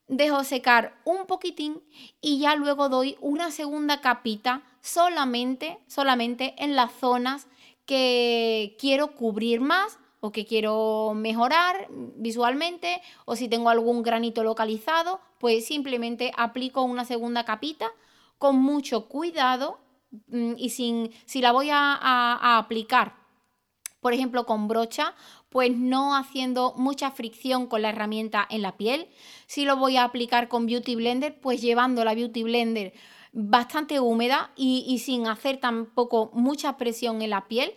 dejo 0.08 0.44
secar 0.44 1.00
un 1.04 1.26
poquitín 1.26 1.82
y 2.20 2.38
ya 2.38 2.54
luego 2.56 2.88
doy 2.88 3.16
una 3.20 3.50
segunda 3.50 4.00
capita 4.00 4.62
solamente, 4.80 5.78
solamente 5.86 6.54
en 6.58 6.76
las 6.76 6.92
zonas 6.92 7.46
que 7.86 8.76
quiero 8.78 9.14
cubrir 9.14 9.60
más 9.60 9.98
o 10.20 10.30
que 10.32 10.46
quiero 10.46 11.12
mejorar 11.14 11.88
visualmente 12.16 13.00
o 13.24 13.36
si 13.36 13.48
tengo 13.48 13.70
algún 13.70 14.02
granito 14.02 14.44
localizado, 14.44 15.20
pues 15.38 15.66
simplemente 15.66 16.32
aplico 16.36 16.82
una 16.82 17.04
segunda 17.04 17.44
capita 17.44 17.90
con 18.38 18.56
mucho 18.56 19.08
cuidado 19.08 19.78
mm, 20.28 20.54
y 20.56 20.70
sin, 20.70 21.10
si 21.24 21.40
la 21.40 21.52
voy 21.52 21.70
a 21.70 22.58
aplicar, 22.58 23.21
por 24.02 24.12
ejemplo, 24.12 24.46
con 24.46 24.66
brocha, 24.66 25.14
pues 25.48 25.70
no 25.76 26.16
haciendo 26.16 26.74
mucha 26.76 27.12
fricción 27.12 27.68
con 27.68 27.82
la 27.82 27.90
herramienta 27.90 28.44
en 28.50 28.60
la 28.60 28.76
piel. 28.76 29.06
Si 29.46 29.64
lo 29.64 29.76
voy 29.76 29.96
a 29.96 30.02
aplicar 30.02 30.48
con 30.48 30.66
Beauty 30.66 30.96
Blender, 30.96 31.40
pues 31.40 31.62
llevando 31.62 32.04
la 32.04 32.12
Beauty 32.12 32.42
Blender 32.42 32.94
bastante 33.32 34.00
húmeda 34.00 34.50
y, 34.56 34.98
sin 34.98 35.28
hacer 35.28 35.58
tampoco 35.58 36.30
mucha 36.34 36.76
presión 36.76 37.22
en 37.22 37.30
la 37.30 37.46
piel. 37.46 37.74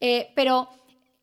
Eh, 0.00 0.32
pero 0.34 0.70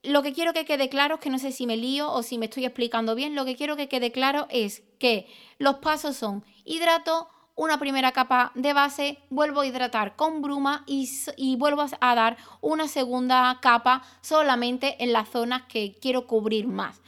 lo 0.03 0.21
que 0.21 0.33
quiero 0.33 0.53
que 0.53 0.65
quede 0.65 0.87
claro 0.87 1.15
es 1.15 1.21
que 1.21 1.31
no 1.31 1.39
sé 1.39 1.51
si 1.51 1.65
me 1.65 1.75
lío 1.75 2.11
o 2.11 2.21
si 2.21 2.37
me 2.37 2.45
estoy 2.45 2.65
explicando 2.65 3.15
bien, 3.15 3.33
lo 3.33 3.45
que 3.45 3.55
quiero 3.55 3.75
que 3.75 3.89
quede 3.89 4.11
claro 4.11 4.45
es 4.51 4.83
que 4.99 5.25
los 5.57 5.77
pasos 5.77 6.15
son 6.15 6.43
hidrato, 6.63 7.27
una 7.55 7.77
primera 7.77 8.11
capa 8.11 8.51
de 8.55 8.73
base, 8.73 9.19
vuelvo 9.29 9.61
a 9.61 9.65
hidratar 9.65 10.15
con 10.15 10.41
bruma 10.41 10.83
y, 10.87 11.55
vuelvo 11.57 11.85
a 11.99 12.15
dar 12.15 12.37
una 12.61 12.87
segunda 12.87 13.59
capa 13.61 14.01
solamente 14.21 15.03
en 15.03 15.13
las 15.13 15.29
zonas 15.29 15.63
que 15.63 15.95
quiero 16.01 16.25
cubrir 16.25 16.67
más. 16.67 16.99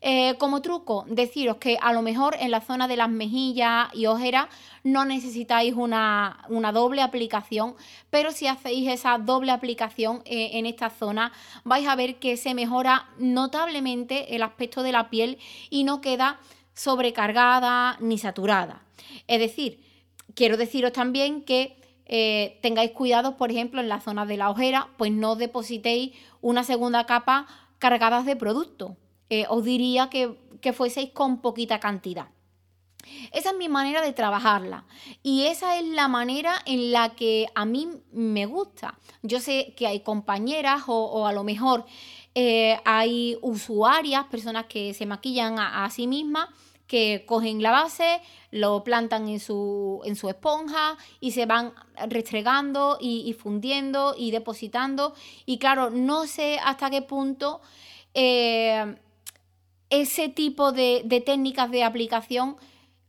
Eh, 0.00 0.36
como 0.38 0.62
truco, 0.62 1.04
deciros 1.08 1.56
que 1.56 1.76
a 1.82 1.92
lo 1.92 2.02
mejor 2.02 2.36
en 2.38 2.52
la 2.52 2.60
zona 2.60 2.86
de 2.86 2.96
las 2.96 3.08
mejillas 3.08 3.88
y 3.92 4.06
ojeras 4.06 4.46
no 4.84 5.04
necesitáis 5.04 5.74
una, 5.74 6.46
doble 6.72 7.02
aplicación, 7.02 7.74
pero 8.08 8.30
si 8.30 8.46
hacéis 8.46 8.88
esa 8.88 9.18
doble 9.18 9.50
aplicación 9.50 10.22
eh, 10.24 10.50
en 10.52 10.66
esta 10.66 10.90
zona, 10.90 11.32
vais 11.64 11.88
a 11.88 11.96
ver 11.96 12.20
que 12.20 12.36
se 12.36 12.54
mejora 12.54 13.08
notablemente 13.18 14.36
el 14.36 14.44
aspecto 14.44 14.84
de 14.84 14.92
la 14.92 15.10
piel 15.10 15.38
y 15.68 15.82
no 15.82 16.00
queda 16.00 16.38
sobrecargada 16.74 17.96
ni 17.98 18.18
saturada. 18.18 18.82
Es 19.26 19.40
decir, 19.40 19.87
quiero 20.38 20.56
deciros 20.56 20.92
también 20.92 21.42
que 21.42 21.76
eh, 22.06 22.60
tengáis 22.62 22.92
cuidado, 22.92 23.36
por 23.36 23.50
ejemplo, 23.50 23.80
en 23.80 23.88
la 23.88 24.00
zona 24.00 24.24
de 24.24 24.36
la 24.36 24.50
ojera, 24.50 24.88
pues 24.96 25.10
no 25.10 25.34
depositéis 25.34 26.12
una 26.40 26.62
segunda 26.62 27.06
capa 27.06 27.48
cargadas 27.80 28.24
de 28.24 28.36
producto. 28.36 28.96
Eh, 29.30 29.46
os 29.48 29.64
diría 29.64 30.10
que, 30.10 30.38
que 30.60 30.72
fueseis 30.72 31.10
con 31.10 31.40
poquita 31.40 31.80
cantidad. 31.80 32.28
Esa 33.32 33.50
es 33.50 33.56
mi 33.56 33.68
manera 33.68 34.00
de 34.00 34.12
trabajarla 34.12 34.84
y 35.24 35.46
esa 35.46 35.76
es 35.76 35.84
la 35.84 36.06
manera 36.06 36.54
en 36.66 36.92
la 36.92 37.16
que 37.16 37.46
a 37.56 37.64
mí 37.64 37.88
me 38.12 38.46
gusta. 38.46 38.96
Yo 39.22 39.40
sé 39.40 39.74
que 39.76 39.88
hay 39.88 40.00
compañeras 40.00 40.84
o, 40.86 41.26
a 41.26 41.32
lo 41.32 41.42
mejor 41.42 41.84
eh, 42.36 42.78
hay 42.84 43.36
usuarias, 43.40 44.26
personas 44.26 44.66
que 44.66 44.94
se 44.94 45.04
maquillan 45.04 45.58
a 45.58 45.88
sí 45.90 46.06
mismas 46.06 46.48
que 46.88 47.24
cogen 47.26 47.62
la 47.62 47.70
base, 47.70 48.20
lo 48.50 48.82
plantan 48.82 49.28
en 49.28 49.38
su, 49.38 50.00
en 50.04 50.16
su 50.16 50.28
esponja 50.28 50.96
y 51.20 51.30
se 51.32 51.46
van 51.46 51.74
restregando 52.08 52.96
y, 53.00 53.32
fundiendo 53.34 54.14
y 54.18 54.32
depositando. 54.32 55.14
Y 55.46 55.58
claro, 55.58 55.90
no 55.90 56.26
sé 56.26 56.58
hasta 56.64 56.90
qué 56.90 57.02
punto 57.02 57.60
eh, 58.14 58.96
ese 59.90 60.28
tipo 60.30 60.72
de, 60.72 61.02
de 61.04 61.20
técnicas 61.20 61.70
de 61.70 61.84
aplicación 61.84 62.56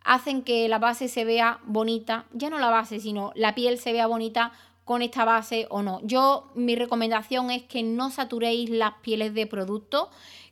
hacen 0.04 0.44
que 0.44 0.68
la 0.68 0.78
base 0.78 1.08
se 1.08 1.24
vea 1.24 1.60
bonita, 1.64 2.26
ya 2.34 2.50
no 2.50 2.60
la 2.60 2.70
base, 2.70 3.00
sino 3.00 3.32
la 3.36 3.56
piel 3.56 3.80
se 3.80 3.94
vea 3.94 4.08
bonita 4.08 4.52
con 4.84 5.04
esta 5.04 5.24
base 5.24 5.68
o 5.70 5.84
no. 5.84 6.00
Yo 6.04 6.50
mi 6.56 6.76
recomendación 6.76 7.52
es 7.52 7.64
que 7.64 7.84
no 7.84 8.10
saturéis 8.10 8.72
las 8.72 8.96
pieles 9.04 9.36
de 9.36 9.46
producto, 9.46 10.10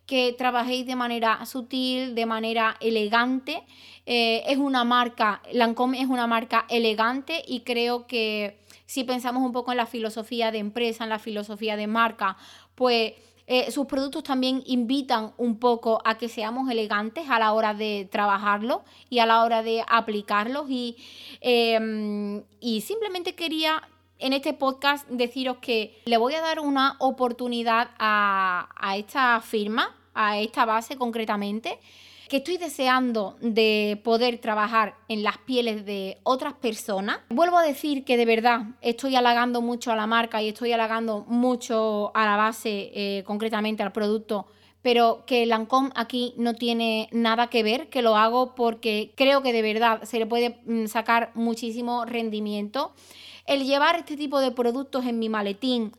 que 0.07 0.33
trabajéis 0.35 0.87
de 0.87 0.95
manera 0.95 1.45
sutil, 1.45 2.15
de 2.15 2.25
manera 2.25 2.77
elegante. 2.79 3.61
Eh, 4.05 4.43
es 4.47 4.57
una 4.57 4.83
marca, 4.85 5.41
Lancome 5.51 6.01
es 6.01 6.07
una 6.07 6.25
marca 6.25 6.65
elegante 6.69 7.43
y 7.45 7.59
creo 7.59 8.07
que 8.07 8.57
si 8.85 9.03
pensamos 9.03 9.43
un 9.43 9.51
poco 9.51 9.71
en 9.71 9.77
la 9.77 9.85
filosofía 9.85 10.49
de 10.49 10.59
empresa, 10.59 11.03
en 11.03 11.09
la 11.09 11.19
filosofía 11.19 11.75
de 11.75 11.87
marca, 11.87 12.37
pues 12.73 13.13
eh, 13.47 13.69
sus 13.71 13.85
productos 13.85 14.23
también 14.23 14.63
invitan 14.65 15.33
un 15.37 15.59
poco 15.59 16.01
a 16.05 16.17
que 16.17 16.29
seamos 16.29 16.69
elegantes 16.69 17.29
a 17.29 17.37
la 17.37 17.51
hora 17.51 17.73
de 17.73 18.07
trabajarlo 18.09 18.83
y 19.09 19.19
a 19.19 19.25
la 19.25 19.43
hora 19.43 19.61
de 19.61 19.83
aplicarlos. 19.87 20.69
Y, 20.69 20.95
em, 21.41 22.43
y 22.61 22.81
simplemente 22.81 23.35
quería 23.35 23.81
en 24.19 24.33
este 24.33 24.53
podcast 24.53 25.07
deciros 25.09 25.57
que 25.57 26.01
le 26.05 26.17
voy 26.17 26.33
a 26.33 26.41
dar 26.41 26.59
una 26.59 26.95
oportunidad 26.99 27.91
a, 27.99 28.69
a 28.75 28.97
esta 28.97 29.41
firma, 29.41 29.95
a 30.17 30.39
esta 30.39 30.65
base 30.65 30.97
concretamente, 30.97 31.79
que 32.27 32.37
estoy 32.37 32.57
deseando 32.57 33.37
de 33.39 34.01
poder 34.03 34.39
trabajar 34.39 34.95
en 35.07 35.23
las 35.23 35.37
pieles 35.37 35.85
de 35.85 36.17
otras 36.23 36.53
personas. 36.53 37.19
Vuelvo 37.29 37.57
a 37.57 37.63
decir 37.63 38.03
que 38.03 38.17
de 38.17 38.25
verdad 38.25 38.63
estoy 38.81 39.15
halagando 39.15 39.61
mucho 39.61 39.93
a 39.93 39.95
la 39.95 40.07
marca 40.07 40.41
y 40.41 40.49
estoy 40.49 40.73
halagando 40.73 41.23
mucho 41.27 42.11
a 42.13 42.25
la 42.25 42.35
base, 42.35 42.91
eh, 42.93 43.23
concretamente 43.25 43.83
al 43.83 43.93
producto 43.93 44.47
pero 44.87 45.25
que 45.25 45.45
Lancome 45.45 45.89
aquí 45.95 46.33
no 46.37 46.53
tiene 46.53 47.09
nada 47.11 47.47
que 47.47 47.61
ver, 47.61 47.89
que 47.89 48.01
lo 48.01 48.15
hago 48.15 48.55
porque 48.55 49.11
creo 49.17 49.41
que 49.41 49.51
de 49.51 49.61
verdad 49.61 50.03
se 50.03 50.17
le 50.17 50.25
puede 50.25 50.61
mm, 50.65 50.85
sacar 50.85 51.31
muchísimo 51.33 52.05
rendimiento. 52.05 52.93
El 53.45 53.65
llevar 53.65 53.97
este 53.97 54.15
tipo 54.15 54.39
de 54.39 54.51
productos 54.51 55.05
en 55.05 55.19
mi 55.19 55.27
maletín 55.27 55.91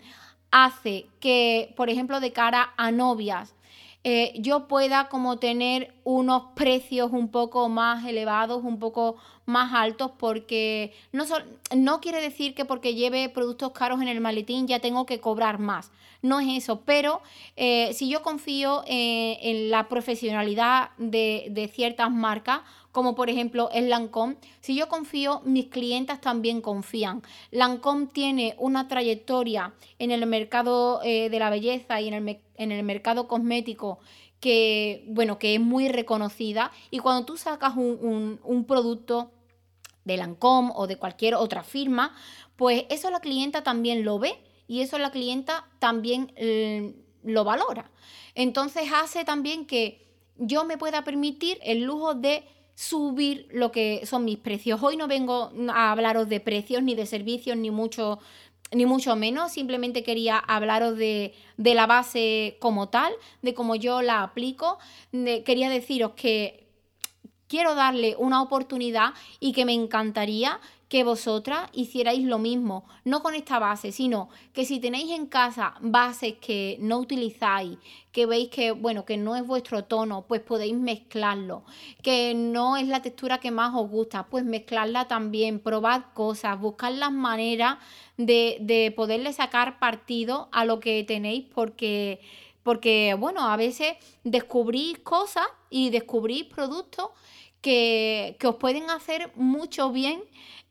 hace 0.51 1.07
que, 1.21 1.75
por 1.77 1.91
ejemplo, 1.91 2.19
de 2.21 2.33
cara 2.33 2.73
a 2.79 2.91
novias, 2.91 3.55
eh, 4.05 4.33
yo 4.41 4.69
pueda 4.69 5.09
como 5.09 5.39
tener 5.39 5.95
unos 6.05 6.53
precios 6.55 7.11
un 7.13 7.31
poco 7.31 7.69
más 7.69 8.05
elevados, 8.07 8.65
un 8.65 8.79
poco 8.79 9.17
más 9.49 9.73
altos, 9.73 10.13
porque 10.19 10.93
no, 11.11 11.25
no 11.75 12.01
quiere 12.01 12.21
decir 12.21 12.55
que 12.55 12.67
porque 12.67 12.95
lleve 12.95 13.31
productos 13.31 13.73
caros 13.73 14.03
en 14.03 14.09
el 14.09 14.21
maletín 14.21 14.67
ya 14.67 14.79
tengo 14.79 15.07
que 15.07 15.21
cobrar 15.21 15.59
más. 15.59 15.91
No 16.21 16.41
es 16.41 16.49
eso, 16.65 16.83
pero 16.85 17.23
eh, 17.57 17.93
si 17.95 18.09
yo 18.09 18.23
confío 18.23 18.83
eh, 18.87 19.39
en 19.41 19.71
la 19.71 19.89
profesionalidad 19.89 20.91
de, 20.99 21.71
ciertas 21.73 22.11
marcas, 22.11 22.61
como 22.93 23.15
por 23.15 23.31
ejemplo 23.31 23.71
el 23.73 23.89
Lancome, 23.89 24.37
si 24.61 24.75
yo 24.75 24.89
confío, 24.89 25.41
mis 25.45 25.67
clientas 25.67 26.21
también 26.21 26.61
confían. 26.61 27.23
Lancome 27.51 28.07
tiene 28.07 28.55
una 28.59 28.89
trayectoria 28.89 29.73
en 29.99 30.11
el 30.11 30.27
mercado 30.27 31.01
de 31.01 31.37
la 31.39 31.51
belleza 31.51 32.01
y 32.01 32.09
en 32.09 32.15
el, 32.15 32.41
en 32.57 32.73
el 32.73 32.83
mercado 32.83 33.29
cosmético 33.29 34.01
que, 34.41 35.05
bueno, 35.09 35.39
que 35.39 35.55
es 35.55 35.61
muy 35.61 35.89
reconocida 35.89 36.71
y 36.91 36.99
cuando 36.99 37.27
tú 37.27 37.37
sacas 37.37 37.75
un, 37.77 38.65
producto 38.67 39.31
de 40.09 40.17
Lancome 40.17 40.73
o 40.75 40.89
de 40.89 40.97
cualquier 40.97 41.37
otra 41.37 41.63
firma, 41.63 42.17
pues 42.57 42.87
eso 42.91 43.11
la 43.13 43.21
clienta 43.21 43.63
también 43.63 44.05
lo 44.05 44.19
ve 44.19 44.37
y 44.67 44.81
eso 44.81 44.99
la 44.99 45.13
clienta 45.13 45.69
también 45.79 46.33
eh, 46.35 46.97
lo 47.23 47.45
valora. 47.45 47.91
Entonces 48.35 48.91
hace 48.93 49.25
también 49.25 49.67
que 49.67 50.09
yo 50.37 50.65
me 50.65 50.79
pueda 50.79 51.05
permitir 51.05 51.59
el 51.63 51.83
lujo 51.83 52.15
de 52.15 52.45
subir 52.75 53.49
lo 53.51 53.73
que 53.73 54.07
son 54.07 54.25
mis 54.25 54.39
precios. 54.39 54.83
Hoy 54.83 54.97
no 54.97 55.09
vengo 55.09 55.53
a 55.73 55.91
hablaros 55.91 56.29
de 56.29 56.41
precios 56.41 56.83
ni 56.83 56.95
de 56.95 57.07
servicios 57.07 57.57
ni 57.57 57.71
mucho 57.71 58.19
ni 58.71 58.85
mucho 58.85 59.17
menos, 59.17 59.53
simplemente 59.53 60.03
quería 60.03 60.39
hablaros 60.39 60.97
de, 60.97 61.35
la 61.57 61.87
base 61.87 62.59
como 62.61 62.89
tal, 62.91 63.13
de 63.41 63.55
cómo 63.55 63.77
yo 63.77 64.03
la 64.03 64.23
aplico. 64.23 64.79
quería 65.11 65.71
deciros 65.71 66.13
que 66.13 66.68
quiero 67.49 67.75
darle 67.75 68.15
una 68.19 68.43
oportunidad 68.43 69.15
y 69.41 69.53
que 69.53 69.65
me 69.65 69.73
encantaría 69.73 70.61
que 70.89 71.05
vosotras 71.05 71.69
hicierais 71.73 72.25
lo 72.25 72.39
mismo, 72.39 72.85
no 73.05 73.23
con 73.23 73.35
esta 73.35 73.59
base, 73.59 73.93
sino 73.93 74.31
que 74.55 74.65
si 74.65 74.81
tenéis 74.81 75.11
en 75.11 75.27
casa 75.27 75.75
bases 75.81 76.37
que 76.41 76.79
no 76.81 76.99
utilizáis, 76.99 77.77
que 78.11 78.25
veis 78.25 78.49
que, 78.49 78.73
bueno, 78.73 79.05
que 79.05 79.19
no 79.19 79.37
es 79.37 79.47
vuestro 79.47 79.85
tono, 79.85 80.25
pues 80.27 80.41
podéis 80.41 80.75
mezclarlo, 80.75 81.63
que 82.03 82.33
no 82.35 82.79
es 82.79 82.89
la 82.89 83.03
textura 83.03 83.39
que 83.39 83.51
más 83.51 83.75
os 83.75 83.91
gusta, 83.91 84.27
pues 84.29 84.45
mezclarla 84.45 85.09
también, 85.09 85.61
probad 85.61 86.05
cosas, 86.15 86.59
buscar 86.59 86.93
las 86.93 87.13
maneras 87.13 87.77
de, 88.17 88.57
de 88.61 88.91
poderle 88.97 89.35
sacar 89.35 89.79
partido 89.79 90.49
a 90.53 90.65
lo 90.65 90.81
que 90.81 91.05
tenéis, 91.05 91.45
porque, 91.55 92.21
porque, 92.63 93.15
bueno, 93.19 93.49
a 93.49 93.57
veces 93.57 93.97
descubrís 94.25 94.99
cosas 94.99 95.47
y 95.71 95.91
descubrís 95.91 96.45
productos 96.45 97.11
que, 97.61 98.37
que 98.39 98.47
os 98.47 98.57
pueden 98.57 98.91
hacer 98.91 99.33
mucho 99.35 99.91
bien 99.91 100.23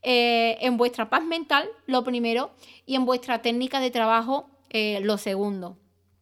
eh, 0.03 0.57
en 0.61 0.77
vuestra 0.77 1.09
paz 1.09 1.23
mental, 1.23 1.67
lo 1.85 2.03
primero, 2.03 2.51
y 2.85 2.95
en 2.95 3.05
vuestra 3.05 3.41
técnica 3.41 3.79
de 3.79 3.91
trabajo, 3.91 4.49
eh, 4.69 4.99
lo 5.01 5.17
segundo. 5.17 5.77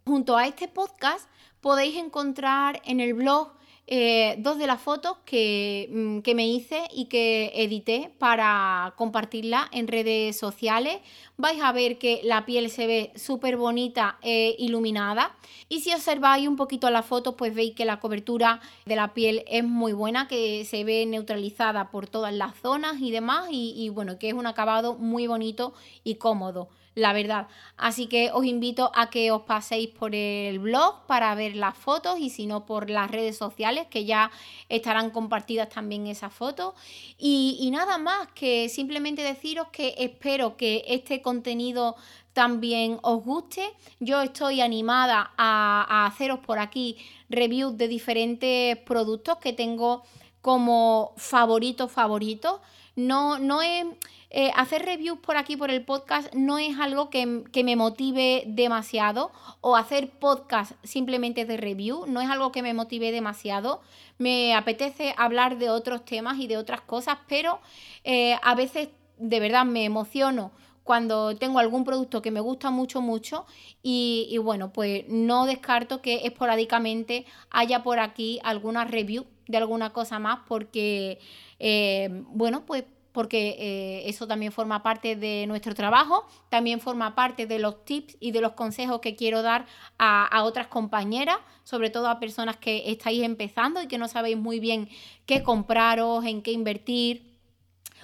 Junto 0.06 0.38
a 0.38 0.47
este 0.47 0.67
podcast 0.67 1.30
podéis 1.62 1.97
encontrar 1.97 2.82
en 2.86 2.99
el 2.99 3.13
blog 3.13 3.51
eh, 3.88 4.36
dos 4.39 4.58
de 4.58 4.65
las 4.65 4.82
fotos 4.82 5.17
que, 5.26 5.89
mm, 5.91 6.19
que, 6.21 6.34
me 6.34 6.48
hice 6.48 6.84
y 6.91 7.06
que 7.06 7.52
edité 7.54 8.12
para 8.17 8.93
compartirla 8.98 9.69
en 9.71 9.88
redes 9.88 10.38
sociales. 10.39 10.98
Vais 11.38 11.62
a 11.62 11.71
ver 11.71 12.00
que 12.00 12.21
la 12.24 12.45
piel 12.45 12.71
se 12.71 12.88
ve 12.88 13.12
súper 13.15 13.58
bonita 13.58 14.17
e 14.24 14.56
iluminada. 14.58 15.36
Y 15.69 15.82
si 15.82 15.93
observáis 15.93 16.48
un 16.48 16.56
poquito 16.56 16.89
la 16.89 17.04
foto, 17.04 17.38
pues 17.38 17.54
veis 17.54 17.76
que 17.76 17.86
la 17.86 18.00
cobertura 18.00 18.60
de 18.86 18.95
la 18.95 19.13
piel 19.13 19.43
es 19.48 19.63
muy 19.63 19.93
buena, 19.93 20.28
que 20.28 20.65
se 20.65 20.84
ve 20.84 21.06
neutralizada 21.06 21.91
por 21.91 22.08
todas 22.08 22.34
las 22.34 22.56
zonas 22.56 23.00
y 23.00 23.12
demás. 23.12 23.50
Y, 23.52 23.74
y 23.78 23.89
bueno, 23.89 24.17
que 24.17 24.30
es 24.30 24.34
un 24.34 24.48
acabado 24.48 24.95
muy 24.95 25.28
bonito 25.28 25.74
y 26.04 26.15
cómodo 26.15 26.69
la 26.95 27.12
verdad. 27.13 27.48
Así 27.78 28.08
que 28.08 28.32
os 28.32 28.45
invito 28.45 28.91
a 28.95 29.10
que 29.10 29.32
os 29.32 29.43
paséis 29.43 29.89
por 29.89 30.15
el 30.15 30.60
blog 30.60 31.06
para 31.06 31.36
ver 31.36 31.56
las 31.56 31.78
fotos 31.78 32.19
y 32.19 32.30
si 32.30 32.48
no 32.48 32.65
por 32.65 32.89
las 32.89 33.12
redes 33.12 33.38
sociales 33.38 33.74
que 33.88 34.05
ya 34.05 34.31
estarán 34.69 35.11
compartidas 35.11 35.69
también 35.69 36.07
esas 36.07 36.33
fotos. 36.33 36.73
Y, 37.17 37.69
nada 37.71 37.97
más, 37.97 38.27
que 38.33 38.69
simplemente 38.69 39.21
deciros 39.21 39.67
que 39.71 39.93
espero 39.97 40.57
que 40.57 40.83
este 40.88 41.21
contenido 41.21 41.95
también 42.33 42.99
os 43.01 43.23
guste. 43.23 43.73
Yo 43.99 44.21
estoy 44.21 44.61
animada 44.61 45.31
a, 45.38 45.85
a 45.88 46.05
haceros 46.07 46.39
por 46.39 46.59
aquí 46.59 46.97
reviews 47.29 47.77
de 47.77 47.88
diferentes 47.88 48.77
productos 48.79 49.38
que 49.38 49.53
tengo 49.53 50.03
como 50.41 51.13
favoritos 51.17 51.91
favoritos. 51.91 52.59
No, 52.95 53.39
no 53.39 53.62
es 53.62 53.86
eh, 54.29 54.51
hacer 54.55 54.84
reviews 54.84 55.19
por 55.19 55.38
aquí, 55.38 55.55
por 55.55 55.71
el 55.71 55.84
podcast, 55.84 56.34
no 56.34 56.58
es 56.58 56.77
algo 56.79 57.10
que, 57.10 57.25
me 57.63 57.75
motive 57.75 58.43
demasiado. 58.47 59.31
O 59.62 59.75
hacer 59.75 60.10
podcast 60.10 60.73
simplemente 60.84 61.45
de 61.45 61.58
review, 61.58 62.05
no 62.08 62.21
es 62.21 62.29
algo 62.29 62.51
que 62.51 62.62
me 62.62 62.73
motive 62.73 63.12
demasiado. 63.12 63.81
Me 64.17 64.53
apetece 64.53 65.13
hablar 65.17 65.58
de 65.58 65.69
otros 65.69 66.05
temas 66.05 66.38
y 66.39 66.47
de 66.47 66.58
otras 66.58 66.81
cosas, 66.81 67.17
pero 67.27 67.60
eh, 68.03 68.38
a 68.43 68.55
veces 68.55 68.89
de 69.17 69.39
verdad 69.39 69.65
me 69.65 69.86
emociono 69.86 70.51
cuando 70.86 71.36
tengo 71.36 71.58
algún 71.58 71.84
producto 71.84 72.21
que 72.21 72.29
me 72.29 72.39
gusta 72.39 72.69
mucho, 72.69 73.01
mucho 73.01 73.47
y, 73.81 74.38
bueno, 74.38 74.71
pues 74.71 75.05
no 75.10 75.47
descarto 75.47 76.01
que 76.01 76.27
esporádicamente 76.27 77.25
haya 77.49 77.81
por 77.81 77.99
aquí 77.99 78.39
alguna 78.43 78.86
review 78.86 79.25
de 79.47 79.58
alguna 79.58 79.93
cosa 79.93 80.19
más 80.19 80.39
porque, 80.47 81.19
eh, 81.60 82.10
bueno, 82.28 82.65
pues 82.65 82.86
porque 83.15 83.56
eh, 83.58 84.10
eso 84.10 84.28
también 84.28 84.52
forma 84.52 84.84
parte 84.84 85.15
de 85.15 85.46
nuestro 85.48 85.74
trabajo, 85.74 86.28
también 86.50 86.82
forma 86.82 87.15
parte 87.15 87.48
de 87.48 87.60
los 87.60 87.86
tips 87.86 88.18
y 88.20 88.32
de 88.32 88.41
los 88.41 88.52
consejos 88.52 89.00
que 89.00 89.15
quiero 89.15 89.41
dar 89.41 89.68
a, 89.98 90.44
otras 90.44 90.68
compañeras, 90.68 91.38
sobre 91.63 91.89
todo 91.89 92.10
a 92.10 92.20
personas 92.20 92.58
que 92.58 92.91
estáis 92.91 93.24
empezando 93.24 93.82
y 93.82 93.88
que 93.88 93.98
no 93.98 94.10
sabéis 94.10 94.36
muy 94.36 94.60
bien 94.60 94.89
qué 95.26 95.44
compraros, 95.44 96.26
en 96.26 96.41
qué 96.41 96.52
invertir 96.52 97.38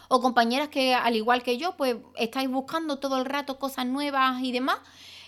o 0.07 0.21
compañeras 0.21 0.69
que 0.69 0.93
al 0.93 1.17
igual 1.17 1.43
que 1.43 1.57
yo, 1.57 1.75
pues 1.75 1.97
estáis 2.15 2.49
buscando 2.49 2.99
todo 2.99 3.17
el 3.17 3.25
rato 3.25 3.59
cosas 3.59 3.85
nuevas 3.85 4.41
y 4.41 4.53
demás. 4.53 4.79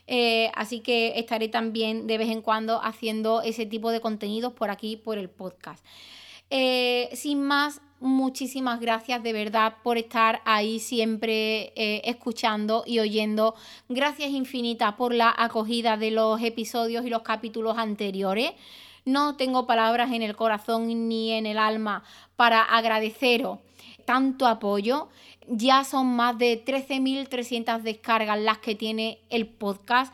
Eh, 0.07 0.49
así 0.55 0.79
que 0.79 1.19
estaré 1.19 1.49
también 1.49 2.07
de 2.07 2.17
vez 2.17 2.29
en 2.29 2.41
cuando 2.41 2.81
haciendo 2.81 3.41
ese 3.41 3.65
tipo 3.65 3.91
de 3.91 3.99
contenidos 3.99 4.53
por 4.53 4.69
aquí, 4.69 4.95
por 4.95 5.17
el 5.17 5.29
podcast. 5.29 5.85
Sin 7.13 7.41
más, 7.41 7.81
muchísimas 8.03 8.79
gracias 8.79 9.23
de 9.23 9.33
verdad 9.33 9.77
por 9.81 9.97
estar 9.97 10.41
ahí 10.45 10.79
siempre 10.79 11.73
eh, 11.75 12.01
escuchando 12.05 12.83
y 12.85 12.99
oyendo. 12.99 13.55
Gracias 13.89 14.29
infinitas 14.29 14.93
por 14.93 15.13
la 15.13 15.33
acogida 15.35 15.97
de 15.97 16.11
los 16.11 16.41
episodios 16.41 17.05
y 17.05 17.09
los 17.09 17.23
capítulos 17.23 17.77
anteriores. 17.77 18.51
No 19.05 19.35
tengo 19.35 19.65
palabras 19.65 20.11
en 20.11 20.21
el 20.21 20.35
corazón 20.35 21.07
ni 21.09 21.31
en 21.31 21.45
el 21.45 21.57
alma 21.57 22.03
para 22.35 22.61
agradeceros 22.61 23.59
tanto 24.05 24.47
apoyo. 24.47 25.09
Ya 25.47 25.83
son 25.83 26.07
más 26.15 26.37
de 26.37 26.63
13.300 26.63 27.81
descargas 27.81 28.39
las 28.39 28.59
que 28.59 28.75
tiene 28.75 29.19
el 29.29 29.47
podcast 29.47 30.13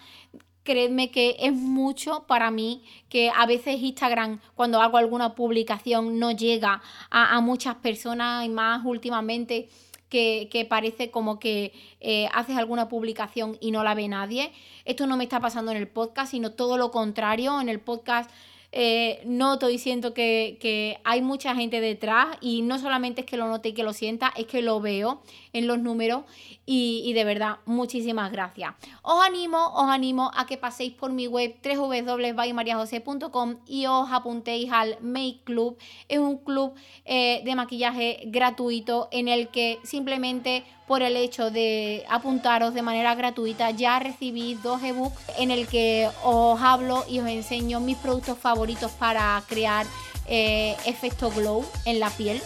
creedme 0.70 1.10
que 1.10 1.36
es 1.40 1.52
mucho 1.52 2.26
para 2.28 2.52
mí, 2.52 2.84
que 3.10 3.32
a 3.36 3.48
veces 3.48 3.82
Instagram, 3.82 4.40
cuando 4.54 4.80
hago 4.80 4.98
alguna 4.98 5.34
publicación, 5.34 6.20
no 6.20 6.30
llega 6.32 6.84
a, 7.10 7.42
muchas 7.42 7.74
personas 7.74 8.46
y 8.46 8.50
más 8.50 8.86
últimamente. 8.86 9.68
Que, 10.10 10.68
parece 10.70 11.12
como 11.12 11.40
que 11.40 11.72
eh, 12.02 12.28
haces 12.34 12.58
alguna 12.58 12.88
publicación 12.88 13.58
y 13.60 13.72
no 13.72 13.84
la 13.84 13.96
ve 13.96 14.08
nadie. 14.08 14.52
Esto 14.86 15.08
no 15.08 15.18
me 15.18 15.24
está 15.24 15.40
pasando 15.40 15.72
en 15.72 15.78
el 15.78 15.88
podcast, 15.88 16.32
sino 16.32 16.52
todo 16.52 16.78
lo 16.78 16.92
contrario. 16.92 17.60
En 17.62 17.70
el 17.70 17.80
podcast 17.80 18.30
eh, 18.72 19.22
noto 19.26 19.70
y 19.70 19.80
siento 19.80 20.14
que, 20.14 20.58
que, 20.60 21.00
hay 21.04 21.22
mucha 21.22 21.56
gente 21.56 21.82
detrás 21.82 22.38
y 22.40 22.62
no 22.62 22.78
solamente 22.78 23.22
es 23.22 23.28
que 23.28 23.38
lo 23.38 23.48
note 23.48 23.70
y 23.70 23.74
que 23.74 23.84
lo 23.84 23.94
sienta, 23.94 24.32
es 24.36 24.46
que 24.46 24.62
lo 24.62 24.80
veo 24.80 25.22
en 25.54 25.68
los 25.68 25.80
números 25.80 26.24
y, 26.72 27.14
de 27.14 27.24
verdad, 27.24 27.58
muchísimas 27.66 28.32
gracias. 28.32 28.76
Os 29.02 29.26
animo, 29.26 29.74
os 29.74 29.90
animo 29.90 30.30
a 30.36 30.46
que 30.46 30.56
paséis 30.56 30.94
por 30.94 31.12
mi 31.12 31.26
web 31.26 31.56
www.mariajose.com 31.64 33.56
y 33.66 33.88
os 33.88 34.12
apuntéis 34.12 34.72
al 34.72 35.00
Make 35.02 35.40
Club. 35.46 35.80
Es 36.08 36.20
un 36.20 36.38
club 36.38 36.76
eh, 37.06 37.42
de 37.44 37.56
maquillaje 37.56 38.22
gratuito 38.28 39.08
en 39.12 39.28
el 39.28 39.48
que 39.48 39.80
simplemente 39.84 40.64
por 40.90 41.04
el 41.04 41.16
hecho 41.18 41.52
de 41.52 42.04
apuntaros 42.10 42.74
de 42.74 42.82
manera 42.82 43.14
gratuita. 43.14 43.70
Ya 43.70 44.00
recibís 44.00 44.62
dos 44.64 44.82
ebooks 44.82 45.22
en 45.38 45.52
el 45.52 45.68
que 45.68 46.10
os 46.24 46.60
hablo 46.60 47.06
y 47.08 47.20
os 47.20 47.28
enseño 47.28 47.80
mis 47.80 47.96
productos 47.96 48.40
favoritos 48.40 48.92
para 48.94 49.42
crear 49.48 49.86
eh, 50.26 50.76
efecto 50.88 51.30
glow 51.30 51.64
en 51.86 52.00
la 52.00 52.10
piel. 52.10 52.42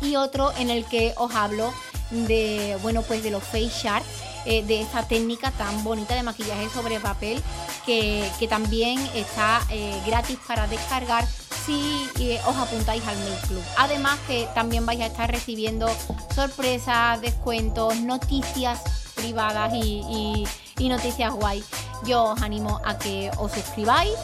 Y 0.00 0.14
otro 0.14 0.52
en 0.56 0.70
el 0.70 0.84
que 0.84 1.14
os 1.16 1.34
hablo 1.34 1.74
de, 2.12 2.78
bueno, 2.80 3.02
pues 3.02 3.24
de 3.24 3.32
los 3.32 3.42
face 3.42 3.72
sharks, 3.82 4.06
eh, 4.44 4.62
de 4.62 4.80
esta 4.80 5.02
técnica 5.02 5.50
tan 5.52 5.84
bonita 5.84 6.14
de 6.14 6.22
maquillaje 6.22 6.68
sobre 6.70 7.00
papel 7.00 7.42
que, 7.84 8.30
también 8.48 8.98
está 9.14 9.60
eh, 9.70 10.00
gratis 10.06 10.38
para 10.46 10.66
descargar 10.66 11.26
si 11.66 12.08
eh, 12.18 12.40
os 12.46 12.56
apuntáis 12.56 13.06
al 13.06 13.16
Mail 13.18 13.38
Club. 13.46 13.62
Además 13.76 14.18
que 14.26 14.48
también 14.54 14.86
vais 14.86 15.00
a 15.00 15.06
estar 15.06 15.30
recibiendo 15.30 15.88
sorpresas, 16.34 17.20
descuentos, 17.20 17.96
noticias 17.96 18.80
privadas 19.14 19.72
y, 19.74 20.46
noticias 20.78 21.32
guay. 21.34 21.62
Yo 22.04 22.24
os 22.24 22.42
animo 22.42 22.80
a 22.84 22.96
que 22.96 23.30
os 23.36 23.52
suscribáis 23.52 24.14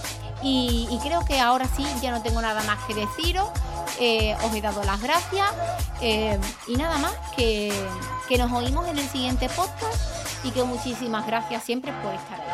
y, 0.42 0.87
y 0.90 0.98
creo 0.98 1.24
que 1.24 1.40
ahora 1.40 1.68
sí 1.77 1.85
ya 2.00 2.12
no 2.12 2.22
tengo 2.22 2.40
nada 2.40 2.62
más 2.62 2.79
que 2.87 2.94
deciros. 2.94 3.48
Os 3.96 4.55
he 4.55 4.61
dado 4.62 4.83
las 4.85 5.03
gracias 5.03 5.50
y 6.00 6.77
nada 6.77 6.98
más, 6.98 7.12
que, 7.37 7.72
que 8.28 8.38
nos 8.38 8.50
oímos 8.52 8.88
en 8.88 8.98
el 8.98 9.08
siguiente 9.08 9.48
podcast 9.50 10.44
y 10.44 10.50
que 10.50 10.62
muchísimas 10.64 11.26
gracias 11.26 11.64
siempre 11.64 11.92
por 12.02 12.14
estar 12.14 12.40
ahí. 12.40 12.48